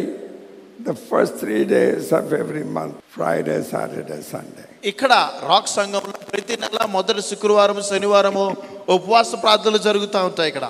the 0.79 0.95
first 1.09 1.33
three 1.41 1.63
days 1.67 2.05
of 2.11 2.33
every 2.33 2.63
month 2.77 2.95
Friday, 3.09 3.57
Saturday, 3.73 4.21
Sunday. 4.33 4.67
ఇక్కడ 4.91 5.13
రాక్ 5.49 5.69
సంఘంలో 5.75 6.17
ప్రతి 6.31 6.55
నెల 6.63 6.79
మొదటి 6.95 7.21
శుక్రవారం 7.29 7.77
శనివారము 7.89 8.45
ఉపవాస 8.95 9.31
ప్రార్థనలు 9.43 9.81
జరుగుతూ 9.87 10.21
ఉంటాయి 10.29 10.49
ఇక్కడ 10.53 10.67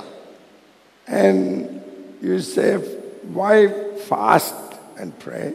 And 1.08 1.40
you 2.22 2.36
say, 2.54 2.70
why 3.38 3.56
fast 4.10 4.60
and 5.00 5.10
pray? 5.20 5.48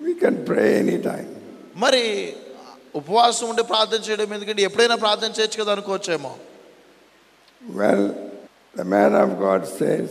We 0.00 0.12
can 0.22 0.36
pray 0.48 0.68
anytime. 0.82 1.28
మరి 1.84 2.02
ఉపవాసం 2.94 3.46
ఉండి 3.52 3.62
ప్రార్థన 3.70 4.00
చేయడం 4.08 4.34
ఎందుకంటే 4.36 4.62
ఎప్పుడైనా 4.68 4.96
ప్రార్థన 5.04 5.30
చేయొచ్చు 5.38 5.60
కదా 5.62 5.72
అనుకోవచ్చేమో 5.76 6.32
Well, 7.80 8.02
the 8.74 8.84
man 8.86 9.14
of 9.14 9.38
God 9.38 9.66
says, 9.80 10.08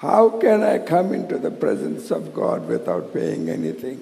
How 0.00 0.30
can 0.42 0.62
I 0.62 0.78
come 0.78 1.12
into 1.12 1.36
the 1.38 1.50
presence 1.50 2.10
of 2.10 2.34
God 2.34 2.66
without 2.66 3.12
paying 3.12 3.44
anything? 3.58 3.98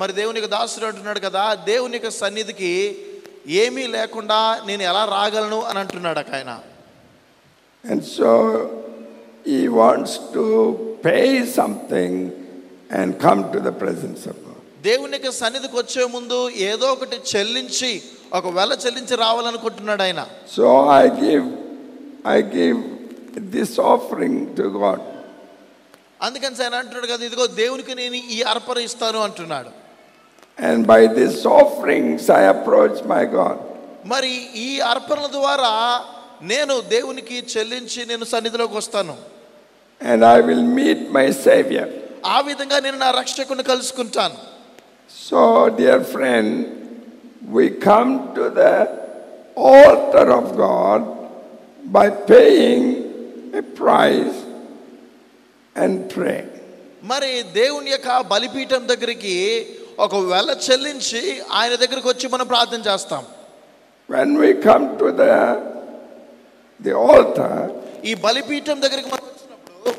మరి 0.00 0.12
దేవునికి 0.20 0.48
దాసుడు 0.54 0.86
అంటున్నాడు 0.90 1.20
కదా 1.26 1.42
దేవుని 1.68 1.94
యొక్క 1.98 2.10
సన్నిధికి 2.22 2.70
ఏమీ 3.64 3.84
లేకుండా 3.96 4.38
నేను 4.68 4.82
ఎలా 4.90 5.02
రాగలను 5.16 5.58
అని 5.68 5.78
అంటున్నాడు 5.82 6.20
అక్క 6.22 6.32
ఆయన 6.38 6.52
And 7.84 8.00
so 8.16 8.30
he 9.50 9.60
wants 9.80 10.12
to 10.36 10.44
pay 11.08 11.26
something 11.58 12.12
and 12.98 13.08
come 13.26 13.40
to 13.54 13.60
the 13.68 13.74
presence 13.82 14.22
of 14.32 14.36
God. 14.46 14.58
దేవుని 14.88 15.14
యొక్క 15.18 15.32
సన్నిధికి 15.42 15.76
వచ్చే 15.82 16.04
ముందు 16.16 16.38
ఏదో 16.70 16.86
ఒకటి 16.96 17.18
చెల్లించి 17.32 17.92
ఒక 18.38 18.46
వెల 18.58 18.72
చెల్లించి 18.84 19.16
రావాలనుకుంటున్నాడు 19.24 20.04
ఆయన 20.08 20.22
So 20.56 20.66
I 21.00 21.04
give, 21.24 21.46
I 22.36 22.40
give 22.58 22.78
this 23.56 23.72
offering 23.92 24.36
to 24.60 24.66
God. 24.80 25.00
అందుకని 26.20 26.56
ఆయన 26.62 26.74
అంటున్నాడు 26.74 27.06
కదా 27.06 27.24
ఇదిగో 27.24 27.46
దేవునికి 27.46 27.94
నేను 27.94 28.16
ఈ 28.36 28.42
అర్పణ 28.54 28.78
ఇస్తాను 28.88 29.20
అంటున్నాడు 29.28 29.70
And 30.58 30.86
by 30.86 31.00
these 31.16 31.38
offerings 31.60 32.30
I 32.30 32.42
approach 32.54 32.96
my 33.14 33.24
God. 33.38 33.56
మరి 34.06 34.32
ఈ 34.66 34.80
అర్పణల 34.80 35.26
ద్వారా 35.38 35.72
నేను 36.42 36.74
దేవునికి 36.80 37.36
చెల్లించి 37.52 38.00
నేను 38.06 38.24
సన్నిధిలోకి 38.24 38.76
వస్తాను 38.82 39.14
And 40.00 40.24
I 40.24 40.40
will 40.40 40.62
meet 40.78 41.00
my 41.18 41.26
Savior. 41.46 41.86
ఆ 42.24 42.40
విధంగా 42.40 42.80
నేను 42.80 42.98
నా 43.04 43.10
రక్షకుని 43.20 43.62
కలుసుకుంటాను 43.62 44.38
So, 45.10 45.40
dear 45.80 45.98
friend, 46.14 46.50
we 47.56 47.64
come 47.88 48.34
to 48.34 48.44
the 48.60 48.74
altar 49.74 50.26
of 50.38 50.56
God 50.56 51.00
by 51.96 52.10
paying 52.10 52.84
a 53.54 53.62
price 53.80 54.36
and 55.84 55.96
pray. 56.16 56.40
మరి 57.12 57.30
దేవుని 57.58 57.90
యొక్క 57.94 58.10
బలిపీఠం 58.32 58.82
దగ్గరికి 58.90 59.34
ఒక 60.04 60.14
వెల 60.30 60.50
చెల్లించి 60.66 61.20
ఆయన 61.58 61.74
దగ్గరికి 61.82 62.08
వచ్చి 62.12 62.26
మనం 62.34 62.46
ప్రార్థన 62.52 62.82
చేస్తాం 62.90 63.24
When 64.08 64.30
we 64.40 64.48
come 64.66 64.84
to 65.00 65.08
the, 65.20 65.34
the 66.80 66.94
altar, 67.10 67.52
ఈ 68.04 68.14
బలిపీఠం 68.24 68.78
దగ్గరికి 68.84 69.08
మనం 69.12 69.24
వచ్చినప్పుడు 69.30 69.92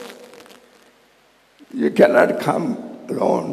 you 1.73 1.91
cannot 1.99 2.31
come 2.47 2.67
alone. 3.13 3.47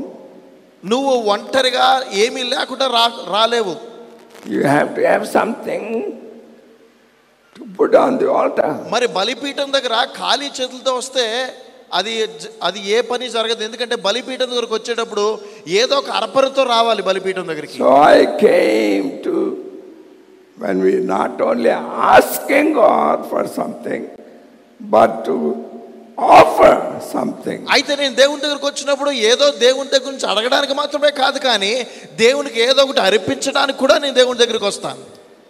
నువ్వు 0.85 1.13
ఒంటరిగా 1.35 1.87
ఏమీ 2.25 2.43
లేకుండా 2.55 2.87
రా 2.97 3.05
రాలేవు 3.37 3.75
You 4.53 4.63
have 4.75 4.89
to 4.97 5.03
have 5.09 5.25
something 5.39 5.85
to 7.57 7.63
put 7.79 7.93
on 8.05 8.13
the 8.23 8.31
altar. 8.41 8.71
మరి 8.95 9.07
బలిపీఠం 9.19 9.69
దగ్గర 9.77 9.97
ఖాళీ 10.21 10.49
చేతులతో 10.59 10.95
వస్తే 11.01 11.27
అది 11.99 12.13
అది 12.67 12.81
ఏ 12.95 12.99
పని 13.09 13.27
జరగదు 13.35 13.63
ఎందుకంటే 13.67 13.97
బలిపీఠం 14.07 14.49
దగ్గరకు 14.51 14.75
వచ్చేటప్పుడు 14.77 15.25
ఏదో 15.81 15.95
ఒక 16.03 16.11
అర్పణతో 16.21 16.63
రావాలి 16.77 17.03
బలిపీఠం 17.09 17.47
దగ్గరికి 17.51 17.77
So 17.83 17.91
I 18.13 18.21
came 18.45 19.07
to, 19.27 19.35
when 20.59 20.79
we 20.87 20.95
not 21.13 21.35
only 21.49 21.73
asking 22.13 22.67
God 22.85 23.19
for 23.31 23.43
something, 23.59 24.03
but 24.81 25.13
to 25.29 25.37
offer 26.35 26.73
something. 27.15 27.59
అయితే 27.77 27.93
నేను 28.01 28.15
దేవుని 28.21 28.43
దగ్గరకు 28.45 28.69
వచ్చినప్పుడు 28.71 29.11
ఏదో 29.31 29.47
దేవుని 29.65 29.93
దగ్గర 29.95 30.11
నుంచి 30.15 30.29
అడగడానికి 30.33 30.75
మాత్రమే 30.81 31.11
కాదు 31.23 31.39
కానీ 31.49 31.73
దేవునికి 32.25 32.61
ఏదో 32.69 32.81
ఒకటి 32.87 33.03
అర్పించడానికి 33.09 33.79
కూడా 33.85 33.97
నేను 34.05 34.17
దేవుని 34.21 34.43
దగ్గరికి 34.45 34.69
వస్తాను 34.73 35.03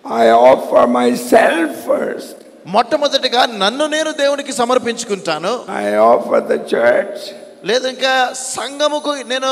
I 0.05 0.27
offer 0.49 0.85
myself 1.01 1.69
first. 1.91 2.39
మొట్టమొదటిగా 2.67 3.47
నన్ను 3.63 3.87
నేను 3.87 4.11
దేవునికి 4.23 4.53
సమర్పించుకుంటాను 4.53 5.53
I 5.83 5.97
offer 6.13 6.41
the 6.53 6.61
church. 6.75 7.19
లేదా 7.65 7.87
ఇంకా 7.89 8.15
సంఘముకు 8.57 9.11
నేను 9.33 9.51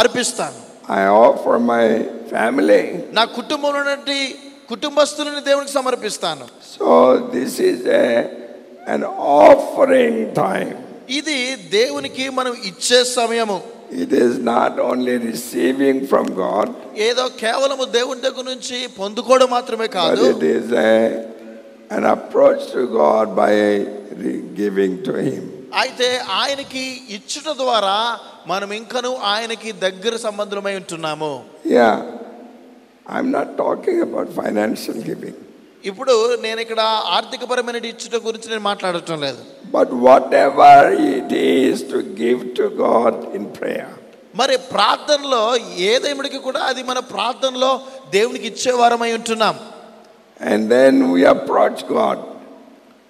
అర్పిస్తాను 0.00 0.58
I 1.00 1.04
offer 1.26 1.56
my 1.72 1.84
family. 2.34 2.82
నా 3.18 3.24
కుటుంబంలో 3.38 3.78
ఉన్నటువంటి 3.80 4.18
కుటుంబస్తులని 4.68 5.42
దేవునికి 5.50 5.72
సమర్పిస్తాను 5.72 6.44
So 6.76 6.86
this 7.36 7.52
is 7.70 7.80
a, 8.02 8.06
an 8.94 9.02
offering 9.40 10.16
time. 10.44 10.72
ఇది 11.18 11.38
దేవునికి 11.78 12.24
మనం 12.30 12.54
ఇచ్చే 12.70 13.00
సమయము 13.18 13.58
It 14.04 14.12
is 14.24 14.34
not 14.52 14.74
only 14.90 15.14
receiving 15.30 15.96
from 16.12 16.26
God, 16.44 16.68
ఏదో 17.08 17.24
కేవలము 17.42 17.84
దేవుని 17.98 18.20
దగ్గర 18.20 18.44
నుంచి 18.52 18.78
పొందుకోవడం 19.00 19.50
మాత్రమే 19.56 19.86
కాదు 19.98 20.24
it 20.30 20.44
is 20.56 20.68
a, 20.84 20.92
an 21.96 22.04
approach 22.14 22.62
to 22.74 22.82
God 23.00 23.36
by 23.36 23.52
re- 24.22 24.42
giving 24.60 24.94
to 25.08 25.14
Him. 25.28 25.42
అయితే 25.82 26.08
ఆయనకి 26.40 26.82
ఇచ్చుట 27.16 27.48
ద్వారా 27.62 27.96
మనం 28.46 28.72
ఇంకను 28.72 29.10
ఆయనకి 29.32 29.72
దగ్గర 29.84 30.16
సంబంధమై 30.26 30.74
ఉంటున్నాము. 30.82 31.32
Yeah, 31.76 31.96
I'm 33.06 33.30
not 33.30 33.48
talking 33.62 33.98
about 34.08 34.28
financial 34.42 34.98
giving, 35.08 35.36
ఇప్పుడు 35.84 36.14
నేను 36.44 36.60
ఇక్కడ 36.64 36.80
ఆర్థికపరమైన 37.16 37.78
ఇచ్చుట 37.92 38.16
గురించి 38.26 38.48
నేను 38.52 38.64
మాట్లాడటం 38.70 39.20
లేదు. 39.26 39.40
But 39.78 39.88
whatever 40.08 40.74
it 41.14 41.30
is 41.62 41.76
to 41.92 41.98
give 42.22 42.40
to 42.60 42.66
God 42.84 43.14
in 43.38 43.44
prayer. 43.58 43.90
మరి 44.40 44.56
ప్రార్థనలో 44.72 45.42
ఏదేమిడికి 45.90 46.38
కూడా 46.38 46.60
అది 46.70 46.82
మన 46.90 46.98
ప్రార్థనలో 47.14 47.72
దేవునికి 48.10 48.46
ఇచ్చేవారమై 48.52 49.12
ఉంటున్నాం. 49.12 49.56
And 50.42 50.68
then 50.68 50.94
we 51.12 51.20
approach 51.34 51.80
God. 51.88 52.18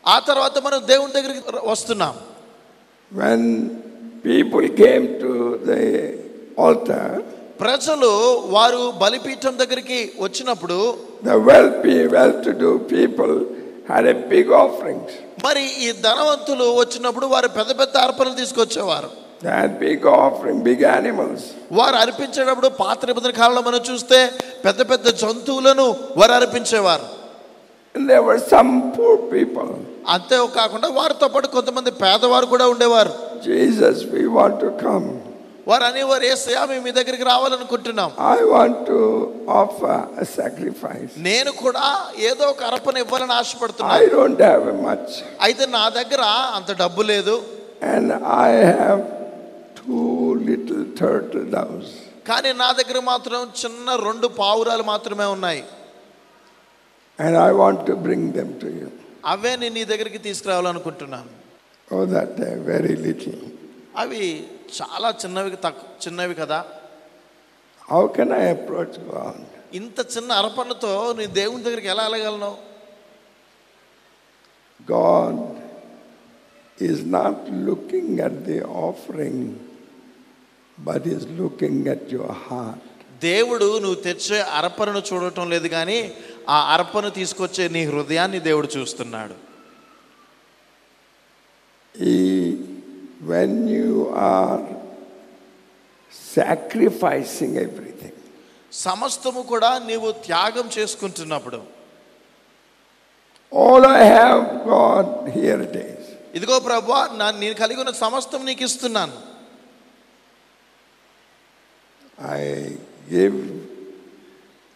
ఆ 0.04 0.16
తర్వాత 0.28 0.56
మనం 0.66 0.80
దేవుని 0.92 1.12
దగ్గరికి 1.18 1.42
వస్తున్నాం 1.72 2.14
When 3.10 3.40
people 4.24 4.64
came 4.82 5.04
to 5.24 5.32
the 5.70 5.82
altar, 6.66 7.06
ప్రజలు 7.62 8.10
వారు 8.56 8.82
బలిపీఠం 9.02 9.54
దగ్గరికి 9.62 9.98
వచ్చినప్పుడు 10.24 10.78
the 11.30 11.36
wealthy, 11.50 11.98
well-to-do 12.16 12.70
people 12.94 13.32
had 13.90 14.04
a 14.14 14.16
big 14.34 14.48
offerings. 14.64 15.10
మరి 15.46 15.64
ఈ 15.86 15.88
ధనవంతులు 16.06 16.66
వచ్చినప్పుడు 16.82 17.26
వారు 17.34 17.48
పెద్ద 17.58 17.70
పెద్ద 17.80 17.96
అర్పణలు 18.06 18.36
తీసుకొచ్చేవారు 18.42 19.10
had 19.52 19.70
big 19.86 20.02
offering, 20.22 20.58
big 20.70 20.82
animals. 20.98 21.40
వారు 21.78 21.96
అర్పించేటప్పుడు 22.02 22.68
పాత 22.82 22.98
నిబంధన 23.10 23.34
కాలంలో 23.40 23.62
మనం 23.70 23.82
చూస్తే 23.90 24.18
పెద్ద 24.66 24.80
పెద్ద 24.90 25.08
జంతువులను 25.22 25.86
వారు 26.20 26.34
అర్పించేవారు 26.40 27.06
And 27.94 28.08
there 28.08 28.22
were 28.22 28.38
some 28.52 28.70
poor 28.94 29.14
people. 29.34 29.70
అంతే 30.14 30.36
కాకుండా 30.56 30.88
వారితో 30.98 31.26
పాటు 31.34 31.48
కొంతమంది 31.56 31.90
పేదవారు 32.04 32.46
కూడా 32.54 32.64
ఉండేవారు 32.72 33.12
Jesus, 33.48 33.96
we 34.14 34.22
want 34.38 34.56
to 34.64 34.70
come. 34.84 35.06
వారు 35.68 35.84
అనేవారు 35.88 36.24
ఏసయా 36.30 36.60
మేము 36.70 36.82
మీ 36.86 36.92
దగ్గరికి 36.98 37.24
రావాలనుకుంటున్నాం 37.30 38.10
I 38.30 38.40
want 38.54 38.76
to 38.90 39.00
offer 39.60 39.92
a 40.22 40.26
sacrifice. 40.38 41.12
నేను 41.28 41.50
కూడా 41.62 41.84
ఏదో 42.30 42.44
ఒక 42.52 42.62
అర్పణ 42.70 42.96
ఇవ్వాలని 43.04 43.34
I 43.34 43.40
ఆశపడుతున్నాను 43.42 44.08
don't 44.16 44.42
have 44.48 44.66
much. 44.88 45.10
అయితే 45.46 45.66
నా 45.78 45.84
దగ్గర 45.98 46.22
అంత 46.58 46.70
డబ్బు 46.82 47.04
లేదు 47.12 47.36
And 47.92 48.08
I 48.46 48.50
have 48.74 49.00
two 49.80 50.08
little 50.48 50.82
turtle 51.02 51.46
doves. 51.56 51.88
కానీ 52.30 52.50
నా 52.62 52.70
దగ్గర 52.80 52.98
మాత్రం 53.12 53.38
చిన్న 53.62 53.94
రెండు 54.08 54.26
పావురాలు 54.40 54.84
మాత్రమే 54.92 55.28
ఉన్నాయి 55.36 55.62
And 57.24 57.36
I 57.36 57.52
want 57.52 57.80
to 57.88 57.94
bring 58.06 58.22
them 58.38 58.50
to 58.62 58.68
you. 58.78 58.88
అవే 59.32 59.50
నేను 59.62 59.74
నీ 59.78 59.82
దగ్గరికి 59.92 60.20
తీసుకురావాలనుకుంటున్నాను 60.26 61.30
Oh, 61.88 62.04
that 62.14 62.28
they're 62.38 62.62
very 62.74 62.94
little. 63.06 63.40
అవి 64.02 64.22
చాలా 64.78 65.08
చిన్నవి 65.22 65.58
తక్కువ 65.66 65.88
చిన్నవి 66.04 66.34
కదా 66.42 66.58
How 67.88 68.02
can 68.16 68.28
I 68.40 68.46
approach 68.56 68.94
God? 69.12 69.38
ఇంత 69.80 69.98
చిన్న 70.14 70.30
అరపన్నతో 70.40 70.92
నీ 71.18 71.26
దేవుని 71.40 71.64
దగ్గరికి 71.66 71.90
ఎలా 71.94 72.04
వెళ్ళగలను 72.08 72.52
God 74.80 75.36
is 76.78 77.04
not 77.18 77.36
looking 77.68 78.18
at 78.20 78.44
the 78.44 78.58
offering, 78.86 79.38
but 80.78 81.06
is 81.06 81.24
looking 81.42 81.76
at 81.88 82.02
your 82.10 82.32
heart. 82.46 82.80
దేవుడు 83.22 83.66
నువ్వు 83.82 83.98
తెచ్చే 84.06 84.38
అర్పణను 84.58 85.00
చూడటం 85.08 85.44
లేదు 85.52 85.68
కానీ 85.74 85.98
ఆ 86.48 86.74
అర్పణ 86.74 87.08
తీసుకొచ్చే 87.08 87.68
నీ 87.68 87.84
హృదయాన్ని 87.84 88.40
దేవుడు 88.40 88.68
చూస్తున్నాడు. 88.76 89.34
He, 91.94 92.58
when 93.30 93.68
you 93.68 94.08
are 94.14 94.62
sacrificing 96.34 97.52
everything, 97.66 98.14
సమస్తము 98.72 99.42
కూడా 99.42 99.78
నీవు 99.78 100.10
త్యాగం 100.10 100.68
చేసుకుంటున్నప్పుడు. 100.78 101.60
All 103.52 103.84
I 103.86 104.04
have, 104.04 104.64
God, 104.64 105.28
here 105.36 105.60
it 105.60 105.76
is. 105.76 106.04
ఇదిగో 106.34 106.58
ప్రభా 106.58 107.08
నా 107.12 107.30
నేను 107.30 107.54
కలిగి 107.54 107.80
ఉన్న 107.80 107.90
సమస్తం 107.90 108.44
నీకు 108.44 108.64
ఇస్తున్నాను. 108.64 109.32
I 112.18 112.76
give 113.10 113.36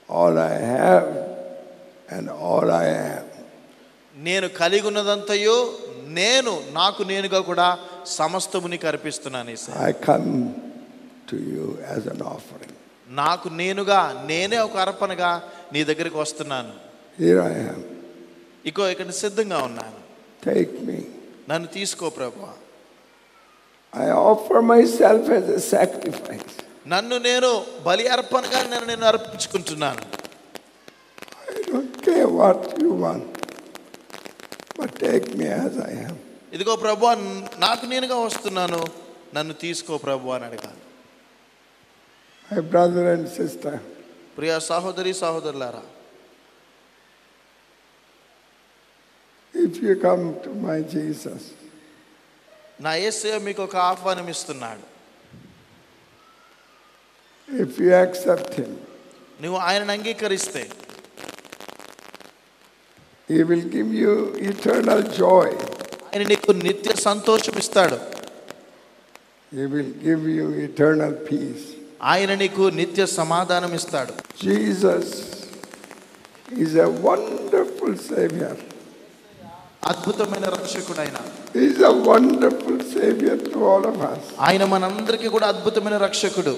all 0.08 0.38
I 0.38 0.54
have 0.74 1.35
and 2.08 2.26
all 2.46 2.68
I 2.76 2.86
am. 3.10 3.24
నేను 4.14 4.46
కలిగి 4.58 4.86
ఉన్నదంతయో 4.90 5.56
నేను 6.18 6.52
నాకు 6.72 7.02
నేనుగా 7.10 7.40
కూడా 7.50 7.68
సమస్తము 8.18 8.68
నీకు 8.72 8.86
అర్పిస్తున్నాను 8.86 9.50
ఈసారి 9.56 9.78
I 9.88 9.92
come 10.08 10.30
to 11.30 11.36
you 11.52 11.66
as 11.94 12.02
an 12.14 12.20
offering. 12.34 12.72
నాకు 13.08 13.48
నేనుగా 13.60 14.00
నేనే 14.30 14.58
ఒక 14.66 14.76
అర్పణగా 14.84 15.30
నీ 15.74 15.82
దగ్గరికి 15.90 16.18
వస్తున్నాను 16.22 16.72
Here 17.18 17.40
I 17.42 17.56
am. 17.72 17.80
ఇగో 18.64 18.84
ఇక్కడ 18.94 19.10
సిద్ధంగా 19.24 19.58
ఉన్నాను 19.68 19.98
Take 20.42 20.74
me. 20.88 20.98
నన్ను 21.50 21.68
తీసుకో 21.76 22.06
ప్రభా 22.18 22.52
I 23.92 24.08
offer 24.30 24.58
myself 24.74 25.24
as 25.38 25.46
a 25.58 25.62
sacrifice. 25.74 26.54
నన్ను 26.86 27.16
నేను 27.28 27.50
బలి 27.86 28.04
అర్పణగా 28.14 28.58
నేను 28.72 28.86
నేను 28.92 29.04
అర్పించుకుంటున్నాను 29.12 30.02
okay 31.78 32.16
what 32.38 32.66
you 32.82 32.90
want 33.04 33.38
but 34.78 34.94
take 35.04 35.26
me 35.40 35.48
as 35.56 35.78
I 35.90 35.92
am 36.02 36.20
ఇదిగో 36.54 36.74
ప్రభువా 36.84 37.12
నాకు 37.64 37.84
నేనుగా 37.92 38.16
వస్తున్నాను. 38.26 38.80
నన్ను 39.36 39.54
తీసుకో 39.64 39.94
ప్రభు 40.04 40.32
అని 40.34 40.44
అడిగాను. 40.48 40.80
ఐ 42.56 42.60
బ్రదర్ 42.72 43.08
అండ్ 43.14 43.28
సిస్టర్ 43.38 43.78
ప్రియ 44.36 44.52
సహోదరి 44.70 45.12
సహోదరులారా 45.22 45.84
if 49.54 49.78
you 49.84 49.94
come 50.06 50.24
to 50.44 50.50
my 50.66 50.78
Jesus 50.94 51.46
నా 52.84 52.92
యేసయ్య 53.02 53.36
మీకు 53.48 53.60
ఒక 53.68 53.76
ఆహ్వానం 53.90 54.26
ఇస్తున్నాడు. 54.32 54.84
ఇఫ్ 57.48 57.76
యు 57.82 57.88
యాక్సెప్ట్ 58.00 58.52
హిమ్ 58.60 58.74
నువ్వు 59.42 59.58
ఆయనను 59.68 59.92
అంగీకరిస్తే. 59.96 60.62
he 63.29 63.43
will 63.49 63.65
give 63.75 63.91
you 64.03 64.13
eternal 64.51 65.01
joy. 65.23 65.49
ఆయన 66.07 66.23
నీకు 66.31 66.51
నిత్య 66.65 66.89
సంతోషం 67.07 67.55
ఇస్తాడు 67.63 67.97
He 69.51 69.65
will 69.73 69.91
give 70.07 70.23
you 70.37 70.45
eternal 70.67 71.13
peace. 71.29 71.63
ఆయన 72.11 72.31
నీకు 72.41 72.63
నిత్య 72.79 73.05
సమాధానం 73.19 73.73
ఇస్తాడు 73.79 74.13
Jesus 74.47 75.07
is 76.63 76.71
a 76.87 76.89
wonderful 77.09 77.93
Savior. 78.11 78.53
అద్భుతమైన 79.91 80.45
రక్షకుడు 80.57 80.99
ఆయన 81.03 81.17
He's 81.55 81.79
a 81.91 81.95
wonderful 82.11 82.75
Savior 82.95 83.35
to 83.47 83.57
all 83.71 83.85
of 83.91 83.97
us. 84.11 84.23
ఆయన 84.47 84.63
మనందరికీ 84.73 85.29
కూడా 85.35 85.47
అద్భుతమైన 85.53 85.97
రక్షకుడు 86.07 86.55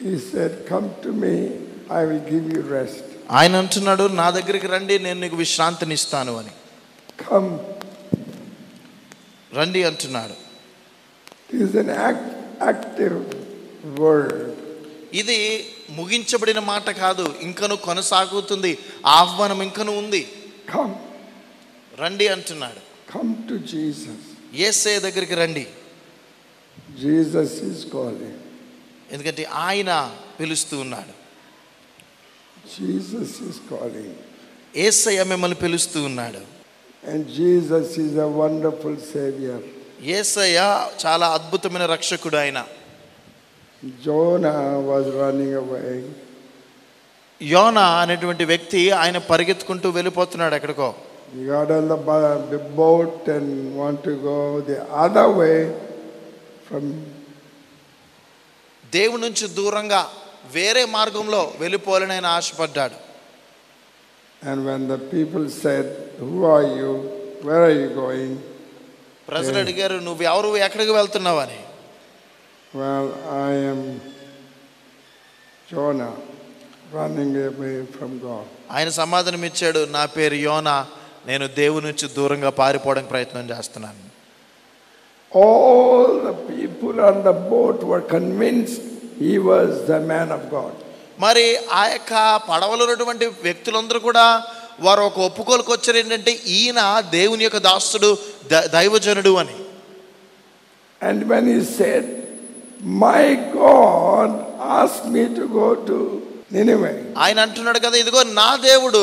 He 0.00 0.16
said, 0.30 0.52
Come 0.66 0.86
to 1.04 1.12
me, 1.22 1.34
I 1.90 2.04
will 2.08 2.24
give 2.32 2.44
you 2.54 2.60
rest. 2.78 3.04
ఆయన 3.29 3.55
అంటున్నాడు 3.55 4.07
నా 4.07 4.29
దగ్గరికి 4.29 4.67
రండి 4.67 4.99
నేను 4.99 5.19
నీకు 5.19 5.35
విశ్రాంతిని 5.35 5.93
ఇస్తాను 5.93 6.37
అని 6.37 6.53
Come. 7.29 7.59
రండి 9.51 9.83
అంటున్నాడు. 9.83 10.33
ఇది 15.13 15.39
ముగించబడిన 15.89 16.59
మాట 16.59 16.89
కాదు 16.89 17.35
ఇంకను 17.41 17.75
కొనసాగుతుంది 17.75 18.77
ఆహ్వానం 19.05 19.61
ఇంకను 19.61 19.91
ఉంది 19.97 20.27
Come. 20.73 20.95
రండి 21.99 22.27
అంటున్నాడు 22.27 22.81
Come 23.13 23.33
to 23.49 23.57
Jesus. 23.57 24.19
ఏసే 24.53 24.99
దగ్గరికి 24.99 25.35
రండి 25.35 25.67
Jesus 26.97 27.61
is 27.61 27.85
calling. 27.91 28.35
ఎందుకంటే 29.11 29.43
ఆయన 29.43 29.91
పిలుస్తూ 30.39 30.79
ఉన్నాడు 30.79 31.22
Jesus 32.76 33.30
is 33.48 33.56
calling. 33.70 34.12
ఏసయ్య 34.86 35.20
మిమ్మల్ని 35.24 35.58
పిలుస్తూ 35.64 35.98
ఉన్నాడు 36.10 36.42
And 37.10 37.20
Jesus 37.40 37.88
is 38.04 38.12
a 38.18 38.28
wonderful 38.42 38.94
Savior. 39.14 39.58
ఏసయ్య 40.18 40.58
చాలా 41.02 41.26
అద్భుతమైన 41.38 41.84
రక్షకుడు 41.94 42.36
ఆయన 42.44 42.58
Jonah 44.06 44.60
was 44.90 45.04
running 45.20 45.52
away. 45.62 45.92
యోనా 47.40 47.84
అనేటువంటి 48.02 48.44
వ్యక్తి 48.44 48.80
ఆయన 49.02 49.18
పరిగెత్తుకుంటూ 49.30 49.90
వెళ్ళిపోతున్నాడు 49.98 50.54
ఎక్కడికో 50.60 50.88
He 51.34 51.42
got 51.46 51.70
on 51.70 51.86
the 51.88 51.98
bo- 52.08 52.44
the 52.52 52.60
boat 52.78 53.26
and 53.28 53.48
want 53.80 53.98
to 54.08 54.14
go 54.28 54.36
the 54.70 54.78
other 55.04 55.26
way 55.40 55.56
from 56.68 56.84
దేవుడి 58.92 59.22
నుంచి 59.22 59.46
దూరంగా 59.58 60.00
వేరే 60.53 60.85
మార్గంలో 60.85 61.53
వెళ్ళిపోవాలని 61.59 62.13
ఆయన 62.13 62.25
ఆశపడ్డాడు 62.25 62.97
and 64.45 64.65
when 64.67 64.89
the 64.89 64.93
people 65.13 65.49
said 65.49 66.21
who 66.21 66.45
are 66.45 66.65
where 67.47 67.61
are 67.61 67.93
going 67.97 68.37
ప్రజలు 69.27 69.57
అడిగారు 69.57 69.93
నువ్వు 69.93 70.23
ఎవరు? 70.23 70.57
ఎక్కడికి 70.57 70.91
వెళ్తున్నావని 70.91 71.59
well 72.75 73.11
I 73.41 73.65
am 73.65 73.99
Jonah 75.71 76.09
from 76.91 78.13
ఆయన 78.71 78.89
సమాధానం 78.89 79.45
ఇచ్చాడు 79.45 79.87
నా 79.91 80.05
పేరు 80.05 80.35
యోనా 80.35 80.87
నేను 81.27 81.47
దేవుని 81.47 81.85
నుంచి 81.85 82.09
దూరంగా 82.09 82.49
పారిపోవడానికి 82.49 83.09
ప్రయత్నం 83.09 83.49
చేస్తున్నాను. 83.49 84.01
All 85.31 86.17
the 86.27 86.31
people 86.49 86.99
on 86.99 87.23
the 87.23 87.29
boat 87.49 87.83
were 87.83 88.03
convinced 88.11 88.92
he 89.23 89.33
was 89.41 89.69
the 89.87 89.99
man 90.11 90.29
of 90.37 90.43
God. 90.49 90.73
మరి 91.19 91.45
ఆ 91.71 91.83
యొక్క 91.87 92.13
పడవలో 92.49 92.83
ఉన్నటువంటి 92.85 93.25
వ్యక్తులందరూ 93.45 93.99
కూడా 93.99 94.25
వారు 94.79 95.01
ఒక 95.01 95.19
ఒప్పుకోలుకు 95.27 95.71
వచ్చారు 95.73 95.97
ఏంటంటే 95.97 96.31
ఈయన 96.55 96.79
దేవుని 97.11 97.43
యొక్క 97.43 97.59
దాసుడు 97.69 98.09
ద- 98.53 98.67
దైవజనుడు 98.75 99.33
అని 99.43 99.57
And 101.01 101.19
when 101.29 101.45
he 101.47 101.59
said, 101.77 102.03
My 103.03 103.23
God 103.53 104.29
asked 104.77 105.05
me 105.15 105.23
to 105.37 105.45
go 105.59 105.67
to 105.89 105.97
Nineveh, 106.51 106.93
ఆయన 107.23 107.37
అంటున్నాడు 107.45 107.79
కదా 107.85 107.97
ఇదిగో 107.97 108.21
నా 108.39 108.49
దేవుడు 108.69 109.01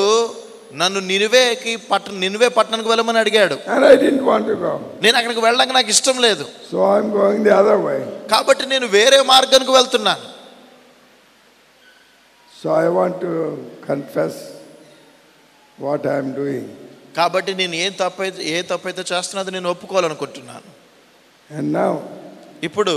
నన్ను 0.80 1.00
నినువేకి 1.10 1.72
పట్ట 1.90 2.10
నినువే 2.24 2.48
పట్టణానికి 2.56 2.88
వెళ్ళమని 2.88 3.18
అడిగాడు 3.22 3.56
and 3.74 3.84
I 3.84 3.96
didn't 4.02 4.24
want 4.24 4.44
to 4.46 4.56
go. 4.64 4.72
నేను 5.04 5.16
అక్కడికి 5.20 5.42
వెళ్ళడానికి 5.46 5.76
నాకు 5.78 5.90
ఇష్టం 5.96 6.18
లేదు 6.26 6.44
So 6.70 6.78
I'm 6.94 7.08
going 7.20 7.40
the 7.48 7.54
other 7.62 7.78
way. 7.88 8.00
కాబట్టి 8.32 8.66
నేను 8.74 8.86
వేరే 8.98 9.18
మార్గానికి 9.32 9.72
వెళ్తున్నాను 9.78 10.26
So 12.52 12.70
I 12.74 12.88
want 12.98 13.14
to 13.20 13.32
confess 13.88 14.36
what 15.78 16.02
I'm 16.14 16.28
doing. 16.40 16.64
కాబట్టి 17.16 17.52
నేను 17.60 17.74
ఏం 17.84 17.92
తప్పైతే 18.00 18.40
ఏ 18.54 18.58
తప్పైతే 18.72 19.02
చేస్తున్నది 19.12 19.50
నేను 19.56 19.68
ఒప్పుకోవాలనుకుంటున్నాను 19.74 20.68
And 21.50 21.66
now, 21.72 21.92
ఇప్పుడు 22.62 22.94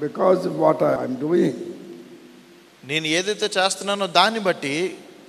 because 0.00 0.40
of 0.50 0.54
what 0.64 0.80
I'm 0.90 1.14
doing, 1.24 1.54
నేను 2.84 3.06
ఏదైతే 3.18 3.46
చేస్తున్నానో 3.56 4.06
దాన్ని 4.18 4.40
బట్టి 4.40 4.74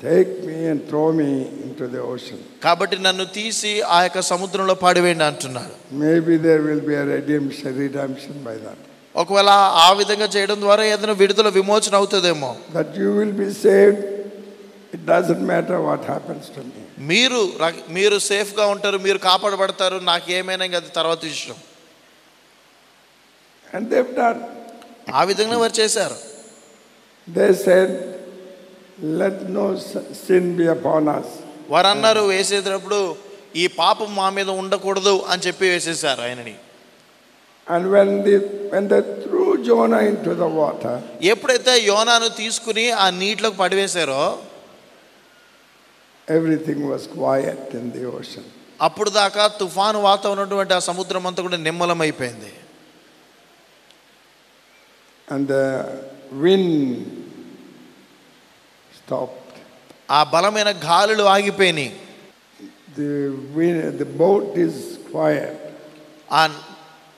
take 0.01 0.45
me 0.45 0.67
and 0.69 0.87
throw 0.87 1.11
me 1.11 1.29
in 1.63 1.91
the 1.91 1.99
ocean 1.99 2.41
కాబట్టి 2.63 2.97
నన్ను 2.97 3.25
తీసి 3.25 3.81
ఆ 3.81 4.03
యొక్క 4.03 4.21
సముద్రంలో 4.21 4.73
పాడివేయండి 4.73 5.23
అంటున్నారు 5.23 5.73
maybe 5.93 6.37
there 6.37 6.61
will 6.61 6.81
be 6.81 6.95
ready 6.95 7.37
redemption 7.77 8.43
by 8.43 8.55
that 8.55 8.83
ఒకవేళ 9.15 9.49
ఆ 9.73 9.91
విధంగా 9.91 10.25
చేయడం 10.25 10.61
ద్వారా 10.61 10.83
ఏదైనా 10.83 11.11
విడుదల 11.11 11.49
విమోచన 11.49 11.95
అవుతుందేమో. 11.95 12.55
That 12.73 12.99
you 12.99 13.11
will 13.11 13.31
be 13.31 13.53
saved 13.53 14.01
it 14.93 15.05
doesn't 15.05 15.41
matter 15.41 15.75
what 15.75 16.01
happens 16.01 16.47
to 16.47 16.59
me 16.59 16.83
మీరు 17.05 17.51
మీరు 17.89 18.19
సేఫ్గా 18.19 18.65
ఉంటారు 18.65 18.97
మీరు 18.97 19.17
కాపాడబడతారు 19.17 19.95
నాకు 19.95 20.31
ఏమైనా 20.31 20.65
ఇంకా 20.65 20.77
అది 20.77 20.89
తర్వాత 20.89 21.25
ఇష్టం 21.25 21.55
అండ్ 23.73 23.89
దేవ్ 23.89 24.07
ఆ 25.15 25.23
విధంగా 25.23 25.57
వారు 25.57 25.73
చేశారు. 25.79 26.15
They 27.29 27.53
said 27.53 27.93
Let 28.99 29.49
no 29.49 29.75
s- 29.75 29.95
sin 30.25 30.55
be 30.57 30.67
upon 30.67 31.07
us. 31.07 31.27
వారు 31.69 31.87
అన్నారు 31.87 32.21
వేసేటప్పుడు 32.21 32.99
ఈ 33.55 33.67
పాపం 33.67 34.15
మా 34.15 34.29
మీద 34.29 34.49
ఉండకూడదు 34.61 35.13
అని 35.31 35.41
చెప్పి 35.47 35.69
వేసేసారు 35.69 36.21
ఆయనని 36.21 36.55
And 37.67 37.91
when 37.91 38.23
they, 38.25 38.37
when 38.73 38.87
they 38.87 39.01
threw 39.23 39.47
Jonah 39.63 40.01
into 40.11 40.33
the 40.41 40.47
water, 40.61 40.93
ఎప్పుడైతే 41.21 41.73
యోనాను 41.91 42.29
తీసుకుని 42.41 42.91
ఆ 42.91 43.09
నీటిలోకి 43.09 43.57
పడివేశారో 43.57 44.21
everything 46.27 46.79
was 46.93 47.03
quiet 47.07 47.73
in 47.73 47.91
the 47.91 48.05
ocean. 48.19 48.45
అప్పుడు 48.81 49.09
దాకా 49.09 49.47
తుఫాను 49.47 49.99
వాతావరణం 49.99 50.73
ఆ 50.73 50.79
సముద్రం 50.79 51.27
అంతా 51.27 51.41
కూడా 51.41 51.57
నిమ్మలమైపోయింది 51.57 52.53
And 55.27 55.47
the 55.47 55.65
wind 56.31 56.69
ఆ 60.11 60.23
బలమైన 60.23 60.69
గాలులు 60.71 61.23
ఆగిపోయినాయి. 61.23 61.99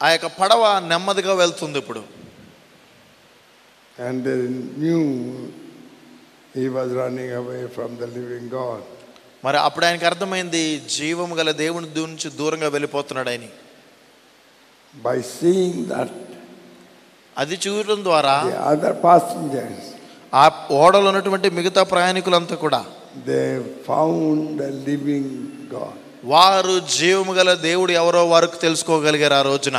ఆ 0.04 0.10
యొక్క 0.10 0.26
పడవ 0.26 0.80
నెమ్మదిగా 0.88 1.34
వెళ్తుంది 1.34 1.78
ఇప్పుడు. 1.80 2.04
మరి 9.46 9.58
అప్పుడు 9.58 9.86
ఆయనకు 9.86 10.06
అర్థమైంది 10.06 10.80
జీవం 10.80 11.40
గల 11.40 11.52
దేవుని 11.52 11.88
నుంచి 11.96 12.30
దూరంగా 12.30 12.68
వెళ్ళిపోతున్నాడు 12.68 13.30
ఆయన. 13.30 13.42
బై 14.96 15.22
సీయింగ్ 15.22 15.86
దట్ 15.86 16.12
అది 17.38 17.60
చూడటం 17.68 18.04
ద్వారా 18.04 18.34
అదర్ 18.64 19.89
ఆ 20.34 20.46
ఓడలో 20.82 21.08
ఉన్నటువంటి 21.10 21.50
మిగతా 21.50 21.84
ప్రయాణికులంతా 21.94 22.56
కూడా 22.56 22.82
they 23.28 23.46
found 23.88 24.60
a 24.62 24.72
living 24.88 25.28
God. 25.72 25.96
వారు 26.26 26.74
జీవము 26.96 27.34
గల 27.34 27.54
దేవుడు 27.68 27.92
ఎవరో 28.02 28.22
వారికి 28.28 28.58
తెలుసుకోగలిగారు 28.66 29.34
ఆ 29.34 29.42
రోజున 29.42 29.78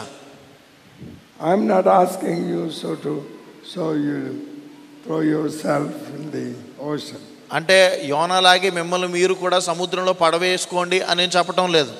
I'm 1.50 1.62
not 1.66 1.86
asking 2.02 2.38
you 2.52 2.62
so 2.80 2.90
to 3.04 3.12
so 3.74 3.84
you 4.06 4.18
throw 5.04 5.20
yourself 5.34 5.90
in 6.16 6.24
the 6.36 6.46
ocean. 6.90 7.20
అంటే 7.52 7.76
యోనలాగే 8.04 8.70
మిమ్మల్ని 8.70 9.08
మీరు 9.08 9.34
కూడా 9.34 9.58
సముద్రంలో 9.60 10.12
పడవేసుకోండి 10.22 11.00
అని 11.08 11.18
నేను 11.22 11.32
చెప్పటం 11.38 11.68
లేదు 11.76 11.92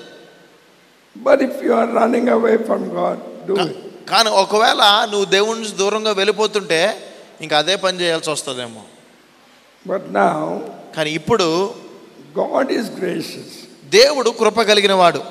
But 1.17 1.39
if 1.43 1.55
you 1.63 1.73
are 1.75 1.89
running 1.93 2.29
away 2.29 2.57
from 2.69 2.83
God, 2.99 3.17
do 3.49 3.55
కా- 3.57 3.69
it. 3.71 3.79
కానీ 4.11 4.31
ఒకవేళ 4.43 4.83
నువ్వు 5.13 5.27
దేవుడి 5.37 5.57
నుంచి 5.61 5.75
దూరంగా 5.77 6.13
వెళ్ళిపోతుంటే 6.13 6.81
ఇంకా 7.45 7.55
అదే 7.63 7.75
పని 7.85 8.01
చేయాల్సి 8.01 8.31
వస్తుందేమో. 8.31 8.83
బట్ 9.85 10.07
నా 10.19 10.27
కానీ 10.97 11.11
ఇప్పుడు 11.21 11.49
గాడ్ 12.39 12.73
ఈస్ 12.79 12.91
గ్రేషియస్ 13.01 13.57
దేవుడు 13.99 14.31
కృప 14.41 14.61
కలిగిన 14.71 14.95
వాడు 15.03 15.23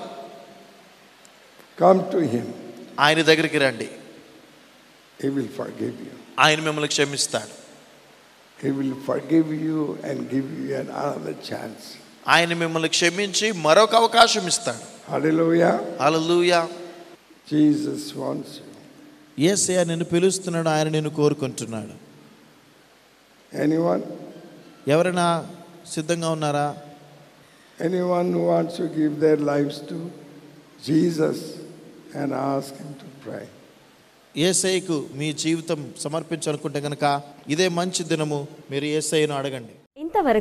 కమ్ 1.81 1.99
టు 2.13 2.19
హిమ్ 2.33 2.49
ఆయన 2.99 3.21
దగ్గరికి 3.29 3.57
రండి. 3.65 3.89
He 5.21 5.29
will 5.37 5.53
for 5.59 5.71
give 5.81 5.97
you 6.07 6.13
ఆయన 6.39 6.59
మిమ్మల్ని 6.67 6.89
క్షమిస్తాడు. 6.95 7.53
He 8.63 8.69
will 8.79 8.95
forgive 9.33 9.49
you 9.67 9.79
and 10.09 10.21
give 10.33 10.47
you 10.59 10.67
an 10.81 10.91
another 11.03 11.39
chance 11.51 11.85
ఆయన 12.27 12.53
మిమ్మల్ని 12.53 12.89
క్షమించి 12.97 13.47
మరొక 13.65 13.93
అవకాశం 14.01 14.47
ఇస్తాడు. 14.51 14.85
Hallelujah 15.11 15.71
hallelujah 16.01 16.59
Jesus 17.51 18.09
wants 18.17 18.55
you 18.59 18.68
యేసయ్య 19.39 19.83
నిన్ను 19.89 20.05
పిలుస్తున్నాడు 20.13 20.69
ఆయన 20.69 20.89
నిన్ను 20.89 21.11
కోరుకుంటున్నాడు 21.19 21.95
Anyone? 23.51 24.01
ఎవరైనా 24.87 25.27
సిద్ధంగా 25.93 26.29
ఉన్నారా 26.29 26.67
Anyone 27.77 28.27
who 28.33 28.41
wants 28.45 28.73
to 28.77 28.85
give 28.89 29.13
their 29.19 29.39
lives 29.51 29.77
to 29.89 29.97
Jesus 30.83 31.37
and 32.13 32.29
ask 32.49 32.71
Him 32.81 32.91
to 33.01 33.07
pray. 33.23 33.45
ఏసైకు 34.35 34.95
మీ 35.15 35.27
జీవితం 35.43 35.79
సమర్పించాలనుకుంటే 35.97 36.79
కనుక 36.81 37.05
ఇదే 37.49 37.67
మంచి 37.77 38.01
దినము 38.11 38.39
మీరు 38.71 38.87
ఏసైను 38.97 39.33
అడగండి 39.37 39.75
ఇంతవరకు 39.97 40.37